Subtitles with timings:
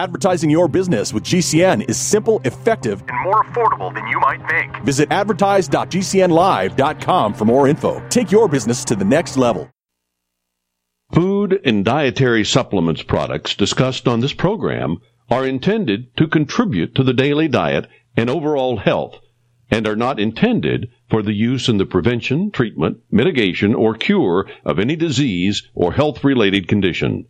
[0.00, 4.82] Advertising your business with GCN is simple, effective, and more affordable than you might think.
[4.82, 8.02] Visit advertise.gcnlive.com for more info.
[8.08, 9.68] Take your business to the next level.
[11.12, 17.12] Food and dietary supplements products discussed on this program are intended to contribute to the
[17.12, 17.86] daily diet
[18.16, 19.18] and overall health
[19.70, 24.78] and are not intended for the use in the prevention, treatment, mitigation, or cure of
[24.78, 27.26] any disease or health related condition.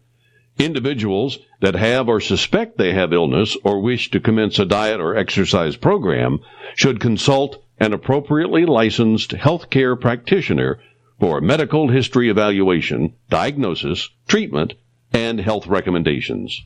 [0.61, 5.17] Individuals that have or suspect they have illness or wish to commence a diet or
[5.17, 6.41] exercise program
[6.75, 10.79] should consult an appropriately licensed healthcare practitioner
[11.19, 14.75] for medical history evaluation, diagnosis, treatment,
[15.15, 16.63] and health recommendations.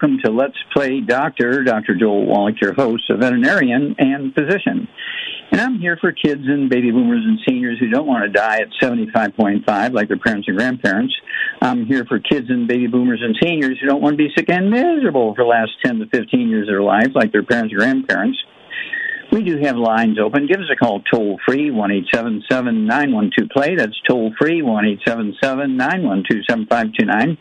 [0.00, 1.62] Welcome to Let's Play Doctor.
[1.62, 1.94] Dr.
[1.94, 4.88] Joel Wallach, your host, a veterinarian and physician.
[5.52, 8.60] And I'm here for kids and baby boomers and seniors who don't want to die
[8.60, 11.14] at 75.5 like their parents and grandparents.
[11.60, 14.48] I'm here for kids and baby boomers and seniors who don't want to be sick
[14.48, 17.72] and miserable for the last 10 to 15 years of their life like their parents
[17.72, 18.38] and grandparents.
[19.32, 20.48] We do have lines open.
[20.48, 23.76] Give us a call toll free, 1 877 912 play.
[23.76, 27.38] That's toll free, 1 877 912 7529.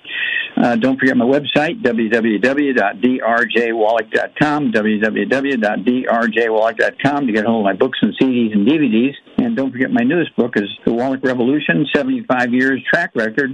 [0.58, 8.54] Uh, don't forget my website, www.drjwallach.com, www.drjwallach.com to get hold of my books and CDs
[8.54, 9.16] and DVDs.
[9.42, 13.52] And don't forget my newest book is The Wallach Revolution 75 Years Track Record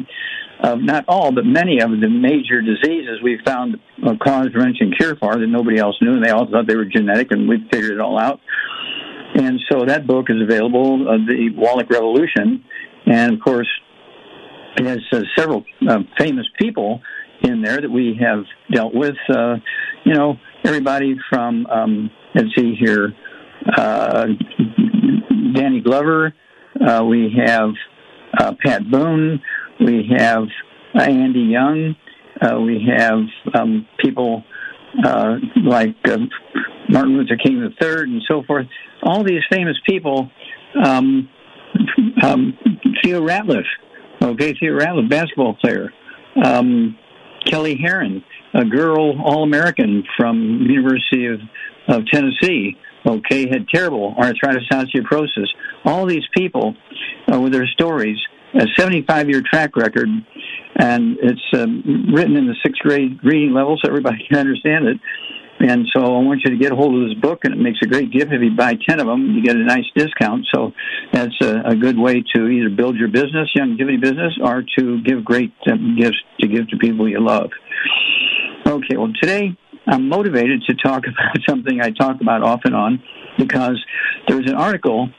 [0.59, 5.15] of not all, but many of the major diseases we found a cause, prevention, cure
[5.17, 6.13] for that nobody else knew.
[6.13, 8.39] And they all thought they were genetic, and we figured it all out.
[9.35, 12.63] And so that book is available, uh, The Wallach Revolution.
[13.05, 13.69] And of course,
[14.77, 17.01] it has uh, several uh, famous people
[17.43, 19.15] in there that we have dealt with.
[19.29, 19.57] Uh,
[20.03, 23.13] you know, everybody from, um, let's see here,
[23.77, 24.27] uh,
[25.55, 26.33] Danny Glover.
[26.79, 27.71] Uh, we have
[28.37, 29.41] uh, Pat Boone.
[29.79, 30.43] We have
[30.93, 31.95] Andy Young.
[32.65, 33.19] we have
[33.53, 34.43] um, people
[35.03, 35.95] like
[36.89, 38.67] Martin Luther King III and so forth.
[39.03, 40.29] All these famous people.
[40.83, 41.29] Um,
[42.23, 42.57] um,
[43.03, 43.65] Theo Ratliff
[44.21, 45.91] Okay, Theo Ratliff, basketball player.
[46.43, 46.97] Um,
[47.45, 48.23] Kelly Herron,
[48.53, 51.39] a girl All-American from University of,
[51.87, 52.75] of Tennessee.
[53.05, 55.47] Okay, had terrible arthritis, osteoporosis.
[55.83, 56.75] All these people
[57.31, 58.17] uh, with their stories,
[58.55, 60.07] a 75-year track record,
[60.79, 64.97] and it's um, written in the sixth grade reading level, so everybody can understand it.
[65.59, 67.79] And so I want you to get a hold of this book, and it makes
[67.81, 68.31] a great gift.
[68.31, 70.45] If you buy 10 of them, you get a nice discount.
[70.53, 70.71] So
[71.13, 75.23] that's a, a good way to either build your business, longevity business, or to give
[75.23, 77.51] great uh, gifts to give to people you love.
[78.67, 79.55] Okay, well, today
[79.87, 83.03] I'm motivated to talk about something I talk about off and on
[83.37, 83.83] because
[84.27, 85.09] there was an article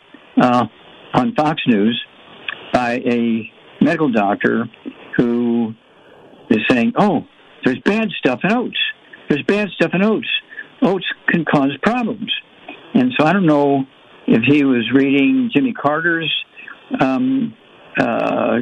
[0.41, 0.67] uh,
[1.15, 2.03] on Fox News
[2.73, 3.51] by a
[3.81, 4.67] medical doctor
[5.17, 5.75] who
[6.51, 7.27] is saying, oh,
[7.65, 8.79] there's bad stuff in oats
[9.29, 10.29] there's bad stuff in oats.
[10.83, 12.33] Oats can cause problems.
[12.95, 13.85] And so I don't know
[14.27, 16.33] if he was reading Jimmy Carter's
[17.01, 17.55] um,
[17.99, 18.59] uh,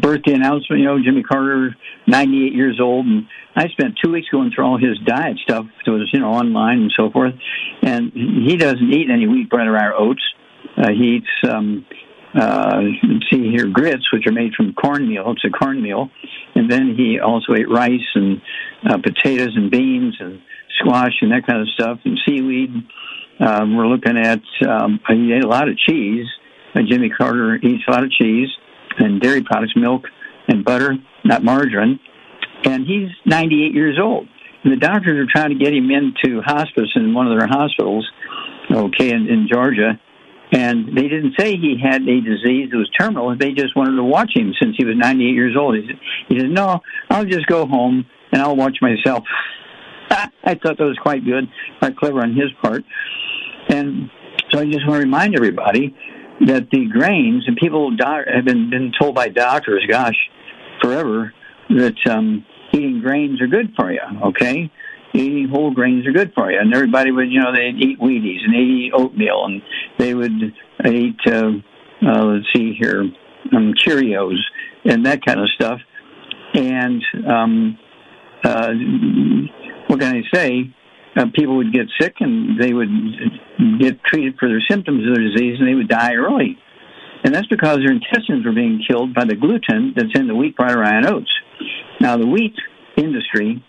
[0.00, 0.80] birthday announcement.
[0.80, 4.78] You know, Jimmy Carter, 98 years old, and I spent two weeks going through all
[4.78, 5.66] his diet stuff.
[5.86, 7.34] It was you know online and so forth,
[7.82, 10.22] and he doesn't eat any wheat bread or oats.
[10.76, 11.84] Uh, he eats um,
[12.34, 12.80] uh,
[13.30, 15.32] see here grits, which are made from cornmeal.
[15.32, 16.10] It's a cornmeal,
[16.54, 18.40] and then he also ate rice and
[18.88, 20.40] uh, potatoes and beans and
[20.78, 22.70] squash and that kind of stuff and seaweed.
[23.40, 26.26] Um, we're looking at um, he ate a lot of cheese.
[26.74, 28.48] Uh, Jimmy Carter eats a lot of cheese
[28.98, 30.04] and dairy products, milk
[30.48, 32.00] and butter, not margarine.
[32.64, 34.28] And he's 98 years old.
[34.64, 38.10] And the doctors are trying to get him into hospice in one of their hospitals,
[38.70, 40.00] okay, in, in Georgia
[40.52, 43.36] and they didn't say he had a disease that was terminal.
[43.36, 45.76] They just wanted to watch him since he was 98 years old.
[45.76, 46.80] He said, he said no,
[47.10, 49.24] I'll just go home and I'll watch myself.
[50.10, 51.44] I thought that was quite good,
[51.80, 52.82] quite clever on his part.
[53.68, 54.10] And
[54.50, 55.94] so I just want to remind everybody
[56.46, 60.16] that the grains, and people have been, been told by doctors, gosh,
[60.80, 61.32] forever,
[61.70, 64.70] that um, eating grains are good for you, okay?
[65.14, 66.58] eating whole grains are good for you.
[66.60, 69.62] And everybody would, you know, they'd eat Wheaties and they'd eat oatmeal and
[69.98, 70.54] they would
[70.86, 71.50] eat, uh,
[72.06, 73.02] uh, let's see here,
[73.52, 74.38] um, Cheerios
[74.84, 75.80] and that kind of stuff.
[76.54, 77.78] And um,
[78.44, 78.72] uh,
[79.86, 80.74] what can I say?
[81.18, 82.88] Uh, people would get sick and they would
[83.80, 86.56] get treated for their symptoms of their disease and they would die early.
[87.24, 90.56] And that's because their intestines were being killed by the gluten that's in the wheat,
[90.56, 91.30] bread, or iron oats.
[92.00, 92.54] Now, the wheat
[92.96, 93.64] industry,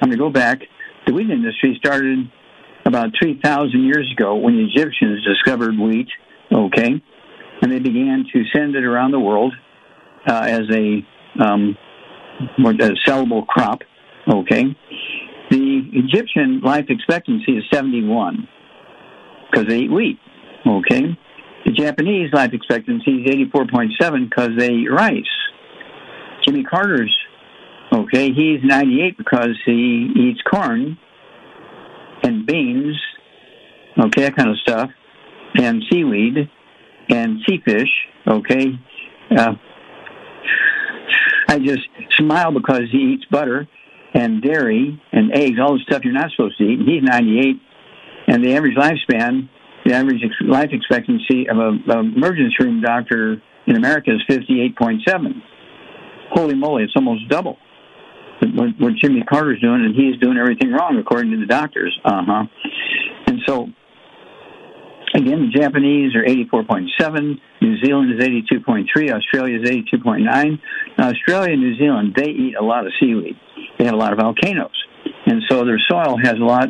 [0.00, 0.62] I'm going to go back
[1.06, 2.30] the wheat industry started
[2.84, 6.08] about 3,000 years ago when the Egyptians discovered wheat,
[6.52, 7.00] okay,
[7.62, 9.54] and they began to send it around the world
[10.28, 11.06] uh, as a,
[11.42, 11.76] um,
[12.58, 12.62] a
[13.06, 13.82] sellable crop,
[14.28, 14.64] okay.
[15.76, 18.48] The Egyptian life expectancy is 71
[19.50, 20.18] because they eat wheat,
[20.66, 21.18] okay.
[21.66, 25.24] The Japanese life expectancy is 84.7 because they eat rice.
[26.44, 27.14] Jimmy Carter's,
[27.92, 30.96] okay, he's 98 because he eats corn
[32.22, 32.96] and beans,
[33.98, 34.90] okay, that kind of stuff,
[35.56, 36.50] and seaweed
[37.10, 37.90] and sea fish,
[38.26, 38.68] okay.
[39.30, 39.54] Uh,
[41.48, 41.86] I just
[42.16, 43.68] smile because he eats butter
[44.16, 46.80] and dairy and eggs, all the stuff you're not supposed to eat.
[46.80, 47.56] And he's 98,
[48.28, 49.48] and the average lifespan,
[49.84, 55.42] the average ex- life expectancy of a, a emergency room doctor in America is 58.7.
[56.30, 57.58] Holy moly, it's almost double
[58.40, 61.98] what, what Jimmy Carter's doing, and he's doing everything wrong according to the doctors.
[62.04, 62.44] Uh huh.
[63.26, 63.68] And so,
[65.16, 70.58] again, the Japanese are 84.7, New Zealand is 82.3, Australia is 82.9.
[70.98, 73.36] Now, Australia and New Zealand, they eat a lot of seaweed.
[73.78, 74.76] They have a lot of volcanoes,
[75.26, 76.68] and so their soil has a lot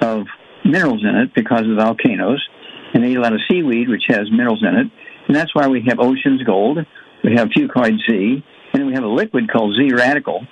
[0.00, 0.26] of
[0.64, 2.44] minerals in it because of volcanoes,
[2.92, 4.86] and they eat a lot of seaweed, which has minerals in it,
[5.28, 6.78] and that's why we have ocean's gold.
[7.22, 8.44] We have fucoid Z,
[8.74, 10.46] and we have a liquid called Z radical,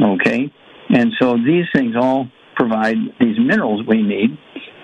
[0.00, 0.52] Okay?
[0.90, 4.36] And so these things all provide these minerals we need,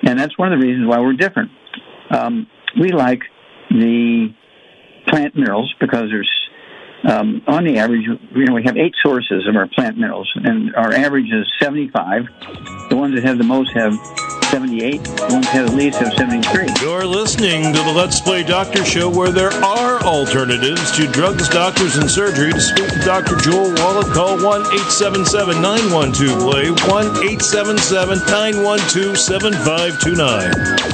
[0.05, 1.50] and that's one of the reasons why we're different.
[2.11, 2.47] Um,
[2.81, 3.21] we like
[3.71, 4.35] the
[5.06, 6.31] plant minerals because there's
[7.05, 8.03] um, on the average,
[8.35, 12.25] you know, we have eight sources of our plant minerals, and our average is 75.
[12.89, 13.93] The ones that have the most have
[14.45, 15.05] 78.
[15.05, 16.69] The ones that have the least have 73.
[16.81, 21.97] You're listening to the Let's Play Doctor Show, where there are alternatives to drugs, doctors,
[21.97, 22.53] and surgery.
[22.53, 23.37] To speak to Dr.
[23.37, 30.94] Joel Wallach, call 1 877 912 Play, 1 877 912 7529.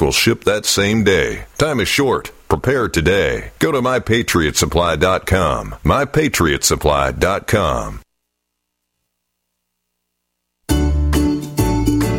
[0.00, 1.44] will ship that same day.
[1.58, 2.30] Time is short.
[2.48, 3.50] Prepare today.
[3.58, 5.74] Go to mypatriotsupply.com.
[5.84, 8.00] Mypatriotsupply.com.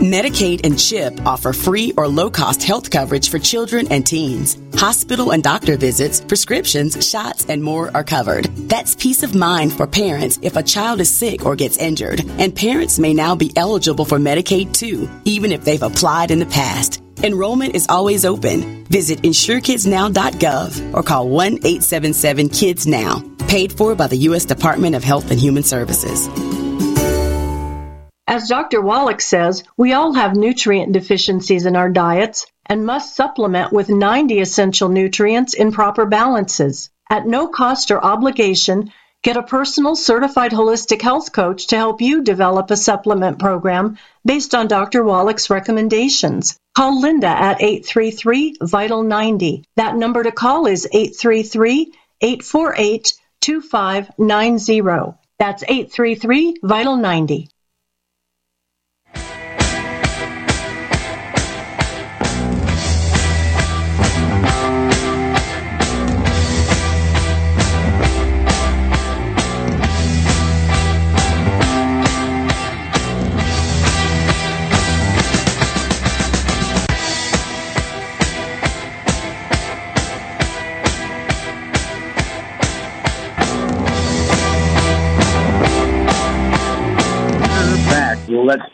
[0.10, 4.58] Medicaid and CHIP offer free or low cost health coverage for children and teens.
[4.76, 8.46] Hospital and doctor visits, prescriptions, shots, and more are covered.
[8.70, 12.22] That's peace of mind for parents if a child is sick or gets injured.
[12.40, 16.46] And parents may now be eligible for Medicaid too, even if they've applied in the
[16.46, 17.02] past.
[17.24, 18.86] Enrollment is always open.
[18.86, 23.24] Visit insurekidsnow.gov or call 1 877 Kids Now.
[23.48, 24.46] Paid for by the U.S.
[24.46, 26.30] Department of Health and Human Services.
[28.26, 28.80] As Dr.
[28.80, 34.40] Wallach says, we all have nutrient deficiencies in our diets and must supplement with 90
[34.40, 36.92] essential nutrients in proper balances.
[37.10, 42.22] At no cost or obligation, get a personal certified holistic health coach to help you
[42.22, 45.04] develop a supplement program based on Dr.
[45.04, 46.60] Wallach's recommendations.
[46.80, 49.66] Call Linda at 833 Vital 90.
[49.76, 55.18] That number to call is 833 848 2590.
[55.40, 57.50] That's 833 Vital 90.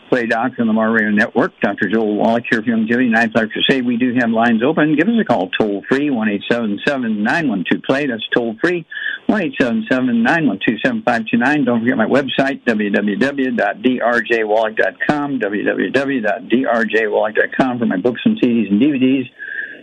[0.08, 1.52] Play Doctor on the Mar Radio Network.
[1.60, 1.88] Dr.
[1.88, 2.62] Joel Wallach here.
[2.66, 4.96] And I'd like to say we do have lines open.
[4.96, 8.06] Give us a call toll free, 1 877 912 play.
[8.06, 8.84] That's toll free,
[9.26, 11.64] one eight seven seven nine one two seven five two nine.
[11.64, 19.24] Don't forget my website, www.drjwallach.com, www.drjwallach.com for my books and CDs and DVDs.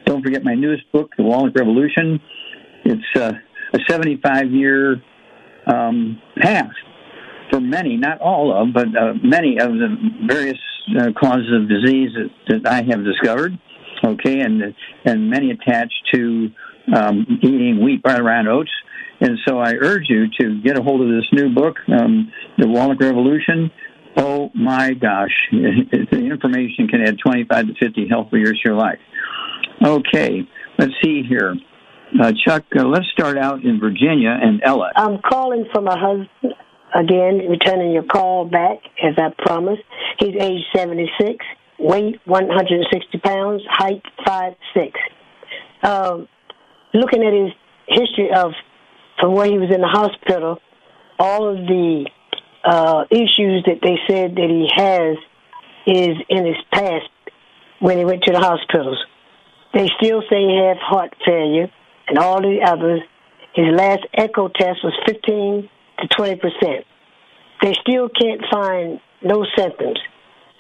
[0.06, 2.20] Don't forget my newest book, The Wallach Revolution.
[2.84, 3.32] It's uh,
[3.74, 5.02] a 75 year
[5.66, 6.74] um, path
[7.54, 9.96] for many, not all of, but uh, many of the
[10.26, 10.58] various
[11.00, 13.60] uh, causes of disease that, that I have discovered.
[14.04, 14.74] Okay, and
[15.06, 16.50] and many attached to
[16.94, 18.72] um, eating wheat, barley, rye, oats.
[19.22, 22.68] And so I urge you to get a hold of this new book, um, The
[22.68, 23.72] Wallach Revolution.
[24.18, 29.00] Oh my gosh, the information can add 25 to 50 healthy years to your life.
[29.86, 30.42] Okay,
[30.78, 31.56] let's see here.
[32.22, 34.92] Uh, Chuck, uh, let's start out in Virginia and Ella.
[34.96, 36.54] I'm calling for my husband
[36.94, 39.84] again, returning your call back as I promised.
[40.20, 41.46] He's age 76,
[41.80, 44.94] weight 160 pounds, height 5'6.
[45.84, 46.28] Um,
[46.94, 47.52] looking at his
[47.88, 48.52] history of
[49.20, 50.60] from when he was in the hospital,
[51.20, 52.10] all of the
[52.64, 55.18] uh, issues that they said that he has
[55.86, 57.10] is in his past
[57.80, 58.98] when he went to the hospitals.
[59.74, 61.70] They still say he has heart failure
[62.08, 63.02] and all the others.
[63.54, 65.70] His last echo test was 15
[66.04, 66.86] to 20 percent.
[67.62, 70.00] They still can't find no symptoms,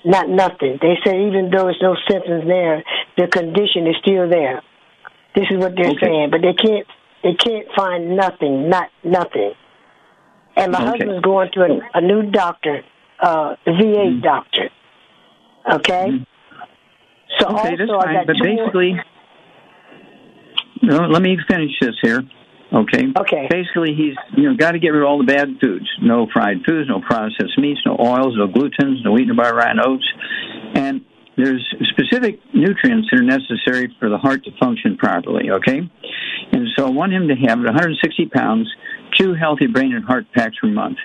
[0.06, 0.80] not nothing.
[0.82, 2.84] They say even though there's no symptoms there,
[3.18, 4.64] the condition is still there.
[5.36, 6.06] This is what they're okay.
[6.06, 6.88] saying, but they can't
[7.24, 9.54] they can't find nothing, not nothing.
[10.56, 10.90] And my okay.
[10.90, 12.84] husband's going to a, a new doctor,
[13.20, 14.22] uh, VA mm-hmm.
[14.22, 14.70] doctor.
[15.72, 16.08] Okay.
[16.10, 16.24] Mm-hmm.
[17.40, 17.98] So okay, also.
[17.98, 18.96] I got but basically,
[20.84, 22.22] let me finish this here.
[22.74, 23.06] Okay.
[23.18, 23.48] Okay.
[23.50, 25.86] Basically, he's you know got to get rid of all the bad foods.
[26.01, 29.70] No fried foods, no processed meats, no oils, no glutens, no wheat, no bar, rye,
[29.70, 30.08] and oats,
[30.74, 31.06] and
[31.38, 35.51] there's specific nutrients that are necessary for the heart to function properly.
[35.51, 35.82] Okay.
[36.51, 38.72] And so I want him to have 160 pounds,
[39.18, 40.98] two healthy brain and heart packs per month,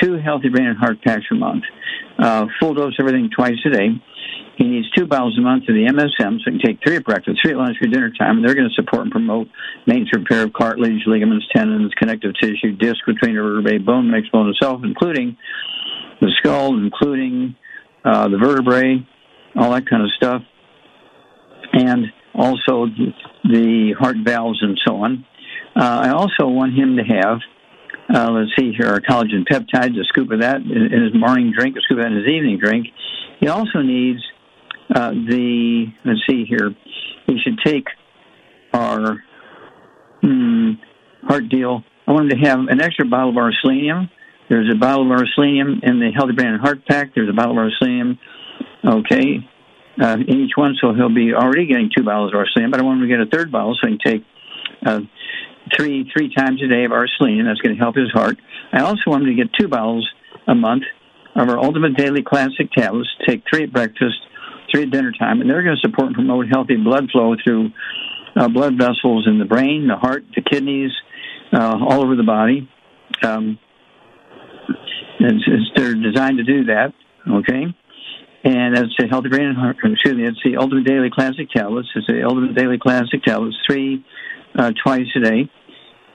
[0.00, 1.64] two healthy brain and heart packs per month,
[2.18, 3.88] uh, full dose everything twice a day.
[4.58, 7.04] He needs two bottles a month of the MSM, so he can take three at
[7.04, 8.38] breakfast, three at lunch, for dinner time.
[8.38, 9.46] And they're going to support and promote
[9.86, 14.48] maintenance repair of cartilage, ligaments, tendons, connective tissue, disc between the vertebrae, bone mix, bone
[14.48, 15.36] itself, including
[16.20, 17.54] the skull, including
[18.04, 19.06] uh, the vertebrae,
[19.54, 20.42] all that kind of stuff,
[21.72, 22.86] and also
[23.44, 25.24] the heart valves and so on.
[25.76, 27.38] Uh, I also want him to have,
[28.12, 31.76] uh, let's see here, our collagen peptides, a scoop of that in his morning drink,
[31.76, 32.88] a scoop of that in his evening drink.
[33.38, 34.20] He also needs
[34.94, 36.74] uh, the let's see here,
[37.26, 37.86] he should take
[38.72, 39.22] our
[40.22, 40.72] hmm,
[41.22, 41.82] heart deal.
[42.06, 44.08] I want him to have an extra bottle of our selenium.
[44.48, 47.14] There's a bottle of our selenium in the Healthy Brain and Heart Pack.
[47.14, 48.18] There's a bottle of our selenium,
[48.82, 49.46] okay,
[50.00, 50.74] uh, in each one.
[50.80, 52.70] So he'll be already getting two bottles of our selenium.
[52.70, 54.24] But I want him to get a third bottle so he can take
[54.86, 55.00] uh,
[55.76, 57.46] three three times a day of our selenium.
[57.46, 58.38] That's going to help his heart.
[58.72, 60.08] I also want him to get two bottles
[60.46, 60.84] a month
[61.36, 63.10] of our Ultimate Daily Classic tablets.
[63.26, 64.16] Take three at breakfast
[64.70, 67.70] three at dinner time, and they're going to support and promote healthy blood flow through
[68.36, 70.90] uh, blood vessels in the brain, the heart, the kidneys,
[71.52, 72.68] uh, all over the body.
[73.22, 73.58] Um,
[75.20, 76.92] it's, it's, they're designed to do that.
[77.28, 77.64] Okay.
[78.44, 79.76] And it's a healthy brain and heart.
[79.82, 80.24] Excuse me.
[80.24, 81.88] It's the Ultimate Daily Classic tablets.
[81.94, 84.04] It's the Ultimate Daily Classic tablets, three
[84.56, 85.50] uh, twice a day.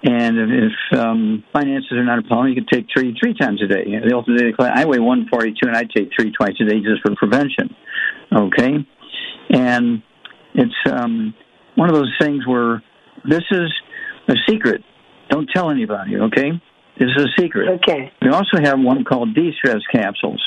[0.06, 3.62] And if, if um, finances are not a problem, you can take three three times
[3.64, 3.86] a day.
[3.86, 4.54] The Ultimate Daily.
[4.60, 7.74] I weigh 142, and I take three twice a day just for prevention.
[8.36, 8.86] Okay,
[9.50, 10.04] and
[10.56, 11.34] it's um,
[11.76, 12.84] one of those things where
[13.24, 13.72] this is
[14.28, 14.84] a secret.
[15.30, 16.18] Don't tell anybody.
[16.18, 16.52] Okay,
[17.00, 17.80] this is a secret.
[17.82, 18.12] Okay.
[18.22, 20.44] We also have one called D-Stress capsules.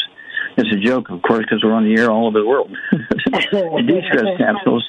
[0.56, 2.76] It's a joke, of course, because we're on the air all over the world.
[2.92, 4.88] D-Stress capsules.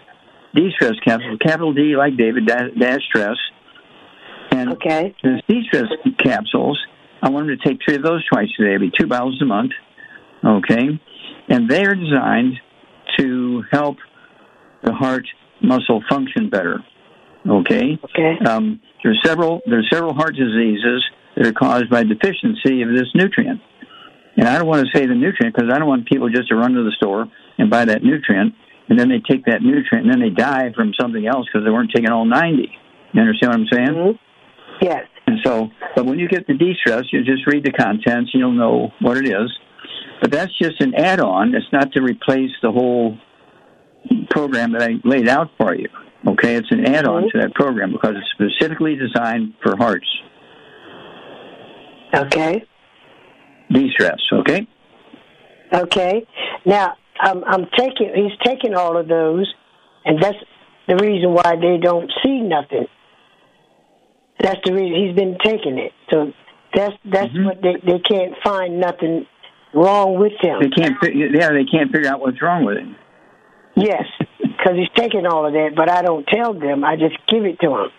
[0.54, 1.40] D-Stress capsules.
[1.42, 3.38] Capital D, like David, dash stress.
[4.58, 5.16] And okay.
[6.04, 6.80] the capsules.
[7.22, 8.76] I want them to take three of those twice a day.
[8.76, 9.72] It'll be two bottles a month.
[10.46, 11.00] Okay,
[11.50, 12.54] and they are designed
[13.18, 13.98] to help
[14.84, 15.26] the heart
[15.62, 16.80] muscle function better.
[17.48, 17.98] Okay.
[18.04, 18.38] Okay.
[18.46, 21.04] Um, there's several there's several heart diseases
[21.36, 23.62] that are caused by deficiency of this nutrient.
[24.38, 26.56] And I don't want to say the nutrient because I don't want people just to
[26.56, 28.54] run to the store and buy that nutrient
[28.90, 31.72] and then they take that nutrient and then they die from something else because they
[31.72, 32.72] weren't taking all 90.
[33.14, 34.20] You understand what I'm saying?
[34.82, 35.06] Yes.
[35.26, 38.52] And so, but when you get the D-Stress, you just read the contents and you'll
[38.52, 39.52] know what it is.
[40.22, 41.54] But that's just an add-on.
[41.54, 43.18] It's not to replace the whole
[44.30, 45.90] program that I laid out for you.
[46.28, 50.08] Okay, it's an add-on to that program because it's specifically designed for hearts.
[52.14, 52.64] Okay.
[53.72, 54.20] D-Stress.
[54.34, 54.68] Okay.
[55.74, 56.26] Okay.
[56.66, 58.12] Now I'm, I'm taking.
[58.16, 59.54] He's taking all of those,
[60.06, 60.38] and that's
[60.88, 62.88] the reason why they don't see nothing.
[64.40, 65.94] That's the reason he's been taking it.
[66.10, 66.32] So
[66.74, 67.46] that's that's mm-hmm.
[67.46, 69.26] what they they can't find nothing
[69.74, 70.60] wrong with him.
[70.62, 70.96] They can't.
[71.14, 72.96] Yeah, they can't figure out what's wrong with him.
[73.76, 74.06] Yes,
[74.40, 76.84] because he's taking all of that, but I don't tell them.
[76.84, 77.90] I just give it to him.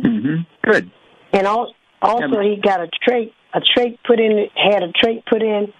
[0.00, 0.70] Mm-hmm.
[0.70, 0.90] Good.
[1.32, 5.42] And also, also he got a trait a trait put in had a trait put
[5.42, 5.72] in,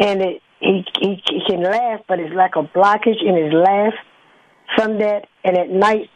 [0.00, 3.94] and it he, he he can laugh, but it's like a blockage in his laugh
[4.74, 5.26] from that.
[5.44, 6.08] And at night,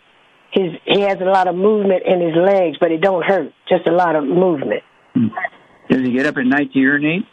[0.52, 3.52] his he has a lot of movement in his legs, but it don't hurt.
[3.68, 4.82] Just a lot of movement.
[5.88, 7.24] Does he get up at night to urinate?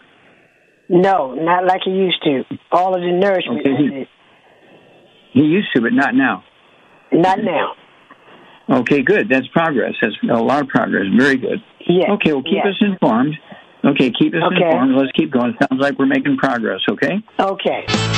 [0.89, 2.43] No, not like he used to.
[2.71, 3.59] All of the nourishment.
[3.59, 4.07] Okay,
[5.33, 6.43] he, he used to, but not now.
[7.11, 7.73] Not now.
[8.69, 9.29] Okay, good.
[9.29, 9.93] That's progress.
[10.01, 11.05] That's a lot of progress.
[11.17, 11.61] Very good.
[11.87, 12.13] Yeah.
[12.13, 12.67] Okay, well, keep yes.
[12.67, 13.35] us informed.
[13.85, 14.65] Okay, keep us okay.
[14.65, 14.95] informed.
[14.95, 15.55] Let's keep going.
[15.61, 17.21] Sounds like we're making progress, okay?
[17.39, 18.16] Okay.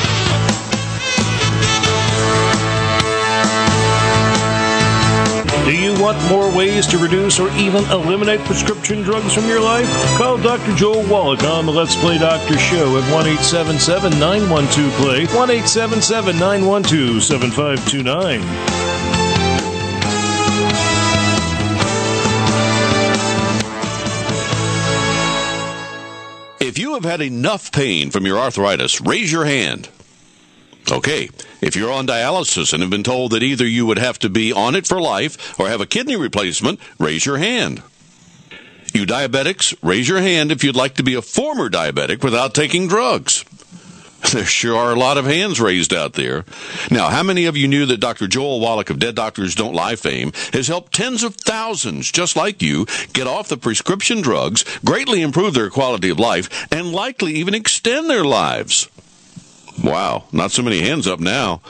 [5.69, 9.87] Do you want more ways to reduce or even eliminate prescription drugs from your life?
[10.17, 10.73] Call Dr.
[10.73, 16.39] Joel Wallach on the Let's Play Doctor Show at 1 877 912 Play, 1 877
[16.39, 18.39] 912 7529.
[26.59, 29.89] If you have had enough pain from your arthritis, raise your hand.
[30.91, 31.29] Okay,
[31.61, 34.51] if you're on dialysis and have been told that either you would have to be
[34.51, 37.83] on it for life or have a kidney replacement, raise your hand.
[38.93, 42.87] You diabetics, raise your hand if you'd like to be a former diabetic without taking
[42.87, 43.45] drugs.
[44.33, 46.43] There sure are a lot of hands raised out there.
[46.91, 48.27] Now, how many of you knew that Dr.
[48.27, 52.61] Joel Wallach of Dead Doctors Don't Lie fame has helped tens of thousands just like
[52.61, 57.55] you get off the prescription drugs, greatly improve their quality of life, and likely even
[57.55, 58.89] extend their lives?
[59.83, 61.61] Wow, not so many hands up now.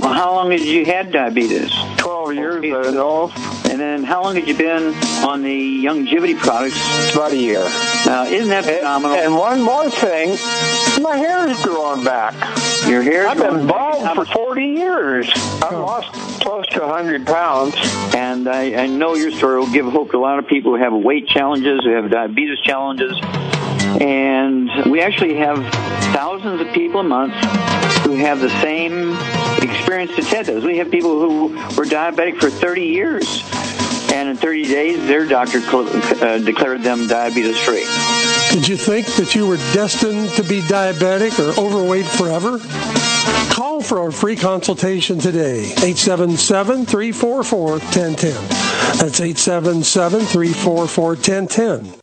[0.00, 1.72] Well, how long had you had diabetes?
[1.98, 3.32] 12 years, I.
[3.70, 6.78] And then how long had you been on the longevity products?
[7.14, 7.66] About a year.
[8.06, 9.16] Now, isn't that phenomenal?
[9.16, 10.30] And, and one more thing,
[11.02, 12.34] my hair is growing back.
[12.88, 15.30] Your hair I've been bald for 40 years.
[15.62, 17.74] I've lost close to 100 pounds.
[18.14, 20.82] And I, I know your story will give hope to a lot of people who
[20.82, 23.18] have weight challenges, who have diabetes challenges.
[24.00, 25.58] And we actually have
[26.12, 27.34] thousands of people a month
[28.04, 29.16] who have the same
[29.62, 30.64] experience that Ted does.
[30.64, 33.42] We have people who were diabetic for 30 years,
[34.12, 37.86] and in 30 days, their doctor uh, declared them diabetes free.
[38.50, 42.58] Did you think that you were destined to be diabetic or overweight forever?
[43.54, 45.64] Call for a free consultation today.
[45.64, 48.32] 877 344 1010.
[48.98, 52.01] That's 877 344 1010.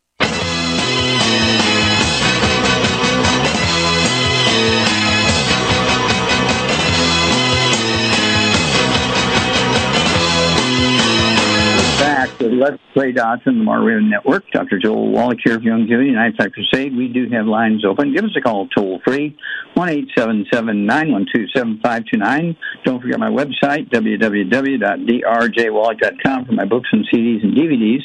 [12.59, 14.43] Let's Play Dots on the Mario Network.
[14.51, 14.77] Dr.
[14.79, 16.93] Joel Wallach here of Youngevity and Eyesight Crusade.
[16.93, 18.13] We do have lines open.
[18.13, 19.37] Give us a call toll free,
[19.75, 22.57] 1 877 912 7529.
[22.83, 28.01] Don't forget my website, www.drjwallach.com for my books and CDs and DVDs.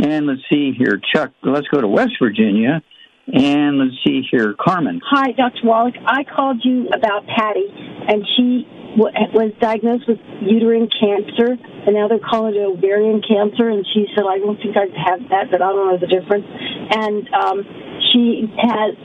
[0.00, 2.82] And let's see here, Chuck, let's go to West Virginia.
[3.32, 5.00] And let's see here, Carmen.
[5.08, 5.64] Hi, Dr.
[5.64, 5.94] Wallach.
[6.04, 12.18] I called you about Patty, and she was diagnosed with uterine cancer, and now they're
[12.18, 13.68] calling it ovarian cancer.
[13.68, 16.46] And she said, "I don't think I have that, but I don't know the difference."
[16.90, 17.64] And um,
[18.12, 18.96] she has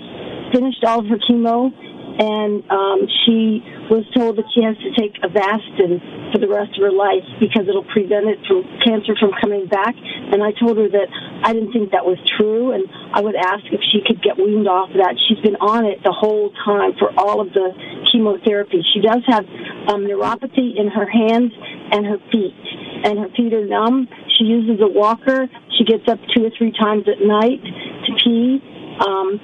[0.53, 1.71] finished all of her chemo,
[2.19, 6.83] and um, she was told that she has to take Avastin for the rest of
[6.83, 9.95] her life because it'll prevent it from cancer from coming back.
[9.95, 11.09] And I told her that
[11.43, 14.67] I didn't think that was true, and I would ask if she could get weaned
[14.67, 15.15] off of that.
[15.27, 17.71] She's been on it the whole time for all of the
[18.11, 18.83] chemotherapy.
[18.93, 19.45] She does have
[19.87, 21.51] um, neuropathy in her hands
[21.91, 22.55] and her feet,
[23.03, 24.07] and her feet are numb.
[24.37, 25.47] She uses a walker.
[25.77, 28.59] She gets up two or three times at night to pee.
[28.99, 29.39] Um,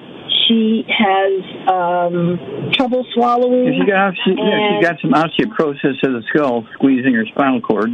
[0.47, 3.79] she has um, trouble swallowing.
[3.79, 7.89] She got, she, yeah, she's got some osteoporosis of the skull, squeezing her spinal cord.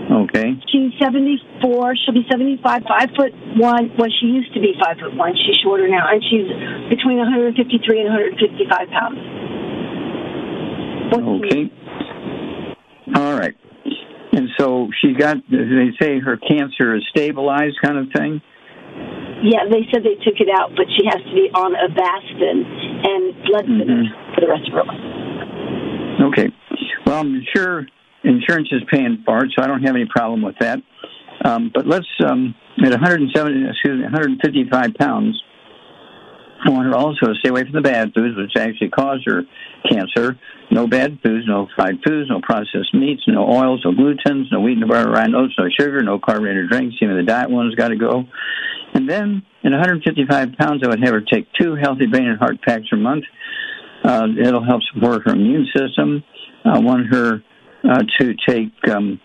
[0.00, 0.56] Okay.
[0.72, 1.94] She's 74.
[1.96, 3.92] She'll be 75, five foot one.
[3.98, 5.34] Well, she used to be five foot one.
[5.36, 6.48] She's shorter now, and she's
[6.88, 9.18] between 153 and 155 pounds.
[11.12, 11.70] What's okay.
[13.14, 13.54] All right.
[14.32, 15.36] And so she's got.
[15.50, 18.40] They say her cancer is stabilized, kind of thing.
[19.42, 22.60] Yeah, they said they took it out, but she has to be on Avastin
[23.08, 24.34] and blood mm-hmm.
[24.34, 25.20] for the rest of her life.
[26.32, 26.48] Okay.
[27.06, 27.86] Well, I'm sure
[28.22, 30.78] insurance is paying for it, so I don't have any problem with that.
[31.42, 35.42] Um, but let's um, at 170, excuse me, 155 pounds.
[36.66, 39.42] Want her also to stay away from the bad foods, which actually cause her
[39.90, 40.38] cancer.
[40.70, 44.76] No bad foods, no fried foods, no processed meats, no oils, no glutens, no wheat,
[44.76, 46.96] no butter, rye oats, no sugar, no carbonated drinks.
[47.00, 48.24] Even the diet one's got to go.
[48.94, 52.60] And then, in 155 pounds, I would have her take two healthy brain and heart
[52.62, 53.24] packs a month.
[54.04, 56.22] Uh, it'll help support her immune system.
[56.64, 57.42] I want her
[57.88, 59.20] uh, to take um,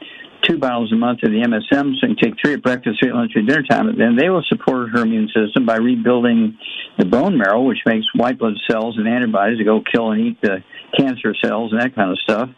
[0.48, 3.10] two bottles a month of the MSM, so you can take three at breakfast, three
[3.10, 3.88] at lunch, and dinner time.
[3.88, 6.58] And then they will support her immune system by rebuilding
[6.98, 10.42] the bone marrow, which makes white blood cells and antibodies to go kill and eat
[10.42, 10.64] the
[10.98, 12.50] cancer cells and that kind of stuff.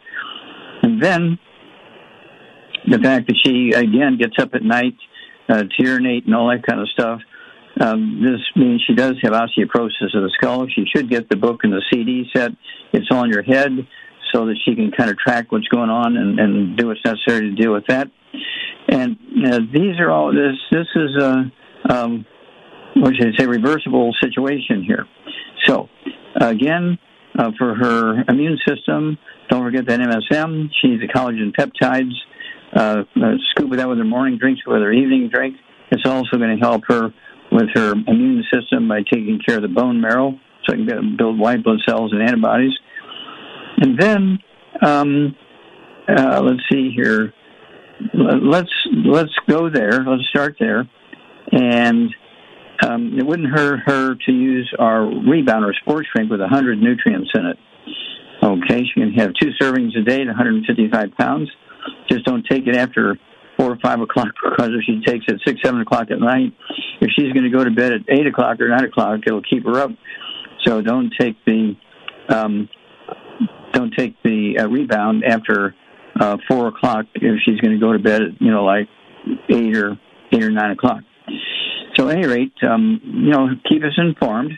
[0.82, 1.38] And then
[2.88, 4.94] the fact that she again gets up at night
[5.48, 7.20] uh, to urinate and all that kind of stuff.
[7.80, 10.66] Um, this means she does have osteoporosis of the skull.
[10.68, 12.50] She should get the book and the CD set.
[12.92, 13.70] It's on your head
[14.32, 17.50] so that she can kind of track what's going on and, and do what's necessary
[17.50, 18.08] to deal with that.
[18.88, 20.56] And uh, these are all this.
[20.70, 21.52] This is a
[21.88, 22.26] um,
[22.96, 25.06] what should I say reversible situation here.
[25.66, 25.88] So
[26.40, 26.98] again,
[27.38, 30.70] uh, for her immune system, don't forget that MSM.
[30.80, 32.12] She needs the collagen peptides.
[32.74, 35.56] Uh, uh, scoop of that with her morning drinks, with her evening drink.
[35.90, 37.08] It's also going to help her
[37.50, 41.38] with her immune system by taking care of the bone marrow, so it can build
[41.38, 42.72] white blood cells and antibodies.
[43.80, 44.38] And then,
[44.84, 45.36] um,
[46.08, 47.32] uh, let's see here.
[48.14, 48.70] Let's
[49.04, 50.04] let's go there.
[50.04, 50.88] Let's start there,
[51.50, 52.14] and
[52.84, 57.30] um, it wouldn't hurt her to use our rebound or sports drink with 100 nutrients
[57.34, 57.58] in it.
[58.42, 61.50] Okay, she can have two servings a day at 155 pounds.
[62.08, 63.18] Just don't take it after
[63.56, 66.52] four or five o'clock because if she takes it six, seven o'clock at night,
[67.00, 69.64] if she's going to go to bed at eight o'clock or nine o'clock, it'll keep
[69.64, 69.90] her up.
[70.64, 71.74] So don't take the
[72.28, 72.68] um,
[73.98, 75.74] take the uh, rebound after
[76.20, 78.88] uh, four o'clock if she's going to go to bed at you know like
[79.50, 79.98] eight or
[80.32, 81.02] eight or nine o'clock.
[81.96, 84.52] So, at any rate, um, you know, keep us informed,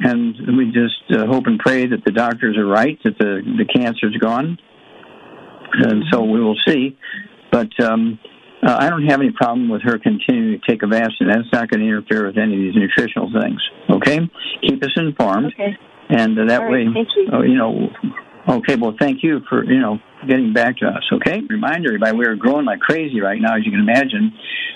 [0.00, 3.64] and we just uh, hope and pray that the doctors are right, that the the
[3.64, 4.58] cancer's gone,
[5.72, 6.98] and so we will see.
[7.52, 8.18] But um,
[8.66, 11.28] uh, I don't have any problem with her continuing to take a Avastin.
[11.28, 13.60] That's not going to interfere with any of these nutritional things.
[13.90, 14.18] Okay,
[14.66, 15.76] keep us informed, okay.
[16.08, 17.32] and uh, that way, you.
[17.32, 17.90] Uh, you know.
[18.48, 21.02] Okay, well, thank you for you know getting back to us.
[21.12, 24.32] Okay, remind everybody we are growing like crazy right now, as you can imagine,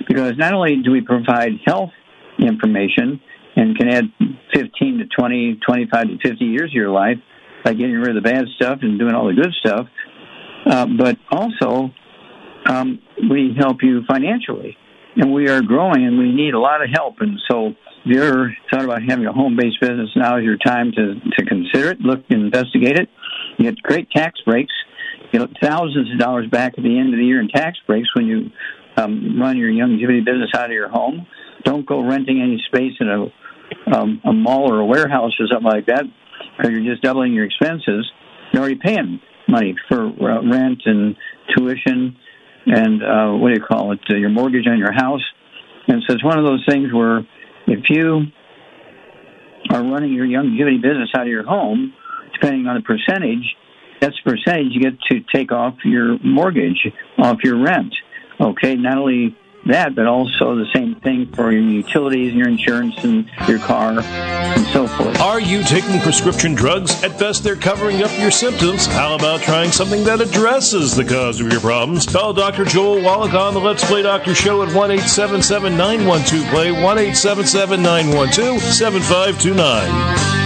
[0.07, 1.91] because not only do we provide health
[2.39, 3.21] information
[3.57, 4.05] and can add
[4.55, 7.17] 15 to 20, 25 to 50 years of your life
[7.65, 9.87] by getting rid of the bad stuff and doing all the good stuff,
[10.67, 11.91] uh, but also
[12.67, 13.01] um,
[13.31, 14.77] we help you financially.
[15.17, 17.17] And we are growing and we need a lot of help.
[17.21, 20.93] And so if you're thought about having a home based business, now is your time
[20.93, 23.09] to, to consider it, look, investigate it.
[23.59, 24.75] You get great tax breaks.
[25.33, 28.09] You get thousands of dollars back at the end of the year in tax breaks
[28.15, 28.51] when you
[28.97, 31.27] um, run your longevity business out of your home.
[31.65, 35.71] Don't go renting any space in a, um, a mall or a warehouse or something
[35.71, 36.05] like that
[36.57, 38.11] because you're just doubling your expenses.
[38.53, 41.17] You're already paying money for uh, rent and
[41.57, 42.17] tuition
[42.67, 45.23] and uh, what do you call it, uh, your mortgage on your house.
[45.89, 47.19] And so it's one of those things where
[47.69, 48.27] if you
[49.71, 51.95] are running your longevity business out of your home,
[52.41, 53.57] depending on the percentage,
[54.01, 56.87] that's the percentage you get to take off your mortgage,
[57.19, 57.95] off your rent.
[58.41, 63.03] Okay, not only that, but also the same thing for your utilities and your insurance
[63.05, 65.21] and your car and so forth.
[65.21, 67.03] Are you taking prescription drugs?
[67.03, 68.87] At best, they're covering up your symptoms.
[68.87, 72.07] How about trying something that addresses the cause of your problems?
[72.07, 72.65] Call Dr.
[72.65, 77.83] Joel Wallach on the Let's Play Doctor Show at 1 877 912 Play, 1 877
[77.83, 80.46] 912 7529.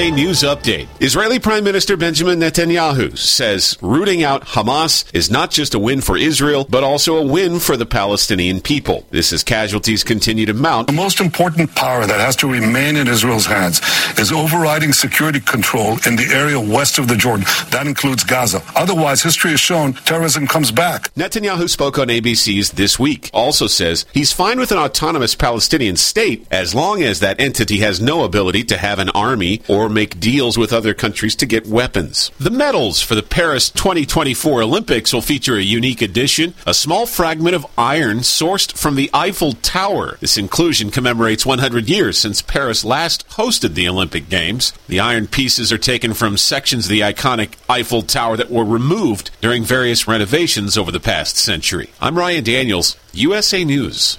[0.00, 0.88] USA News Update.
[1.00, 6.16] Israeli Prime Minister Benjamin Netanyahu says rooting out Hamas is not just a win for
[6.16, 9.04] Israel, but also a win for the Palestinian people.
[9.10, 10.86] This as casualties continue to mount.
[10.86, 13.82] The most important power that has to remain in Israel's hands
[14.18, 17.44] is overriding security control in the area west of the Jordan.
[17.70, 18.62] That includes Gaza.
[18.74, 21.12] Otherwise, history has shown terrorism comes back.
[21.14, 23.28] Netanyahu spoke on ABC's This Week.
[23.34, 28.00] Also says he's fine with an autonomous Palestinian state as long as that entity has
[28.00, 31.66] no ability to have an army or or make deals with other countries to get
[31.66, 32.30] weapons.
[32.38, 37.54] The medals for the Paris 2024 Olympics will feature a unique addition, a small fragment
[37.54, 40.16] of iron sourced from the Eiffel Tower.
[40.20, 44.72] This inclusion commemorates 100 years since Paris last hosted the Olympic Games.
[44.88, 49.30] The iron pieces are taken from sections of the iconic Eiffel Tower that were removed
[49.40, 51.90] during various renovations over the past century.
[52.00, 54.18] I'm Ryan Daniels, USA News.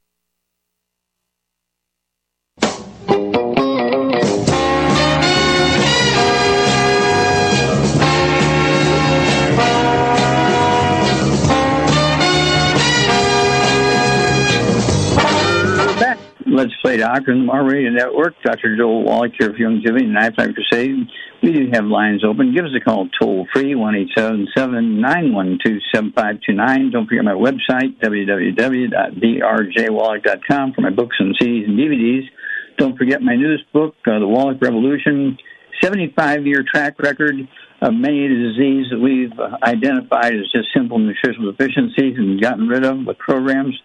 [17.19, 18.35] The Mar Radio Network.
[18.41, 18.77] Dr.
[18.77, 21.09] Joel Wallach here for Youngevity and Lifetime Crusade.
[21.43, 22.55] We do have lines open.
[22.55, 26.91] Give us a call toll free, 1 912 7529.
[26.91, 32.29] Don't forget my website, www.drjwallach.com for my books and CDs and DVDs.
[32.77, 35.37] Don't forget my newest book, uh, The Wallach Revolution
[35.83, 37.35] 75 year track record
[37.81, 42.69] of many of the diseases that we've identified as just simple nutritional deficiencies and gotten
[42.69, 43.77] rid of with programs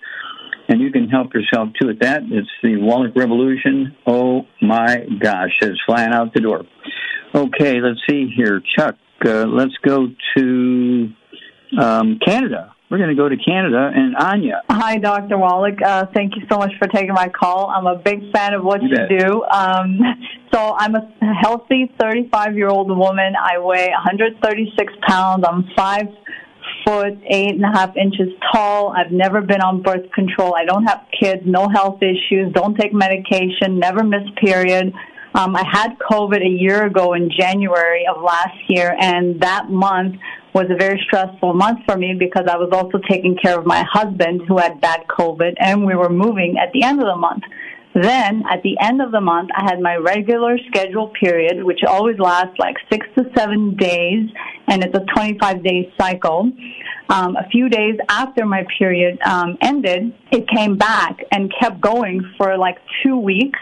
[0.69, 2.23] and you can help yourself too at that.
[2.25, 3.97] It's the Wallach Revolution.
[4.07, 6.65] Oh my gosh, it's flying out the door.
[7.35, 8.97] Okay, let's see here, Chuck.
[9.25, 11.09] Uh, let's go to
[11.81, 12.73] um, Canada.
[12.91, 14.63] We're going to go to Canada and Anya.
[14.71, 15.39] Hi, Dr.
[15.39, 15.83] Wallach.
[15.85, 17.69] Uh, thank you so much for taking my call.
[17.69, 19.43] I'm a big fan of what you, you do.
[19.43, 19.99] Um,
[20.55, 23.35] so I'm a healthy 35 year old woman.
[23.35, 25.45] I weigh 136 pounds.
[25.49, 26.07] I'm five
[26.85, 28.95] foot, eight and a half inches tall.
[28.97, 30.55] I've never been on birth control.
[30.55, 34.93] I don't have kids, no health issues, don't take medication, never miss period.
[35.35, 40.17] Um, I had COVID a year ago in January of last year, and that month
[40.55, 43.85] was a very stressful month for me because I was also taking care of my
[43.93, 47.43] husband who had bad COVID, and we were moving at the end of the month.
[47.97, 52.19] Then at the end of the month, I had my regular scheduled period, which always
[52.19, 54.29] lasts like six to seven days,
[54.69, 56.53] and it's a 25 day cycle.
[57.09, 62.21] Um, a few days after my period um, ended, it came back and kept going
[62.37, 63.61] for like two weeks.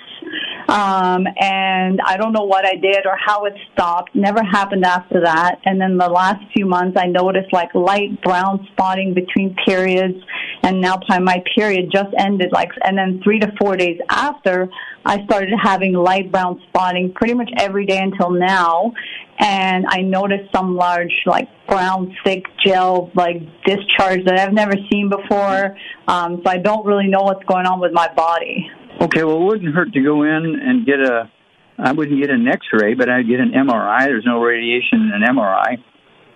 [0.68, 4.14] Um, and I don't know what I did or how it stopped.
[4.14, 5.60] Never happened after that.
[5.64, 10.18] And then the last few months, I noticed like light brown spotting between periods.
[10.62, 14.68] And now my period just ended, like, and then three to four days after,
[15.04, 18.92] I started having light brown spotting pretty much every day until now.
[19.38, 25.10] And I noticed some large, like, brown, thick gel, like, discharge that I've never seen
[25.10, 25.76] before.
[26.08, 28.70] Um, so I don't really know what's going on with my body.
[29.00, 31.30] Okay, well, it wouldn't hurt to go in and get a.
[31.76, 34.04] I wouldn't get an X-ray, but I'd get an MRI.
[34.04, 35.76] There's no radiation in an MRI,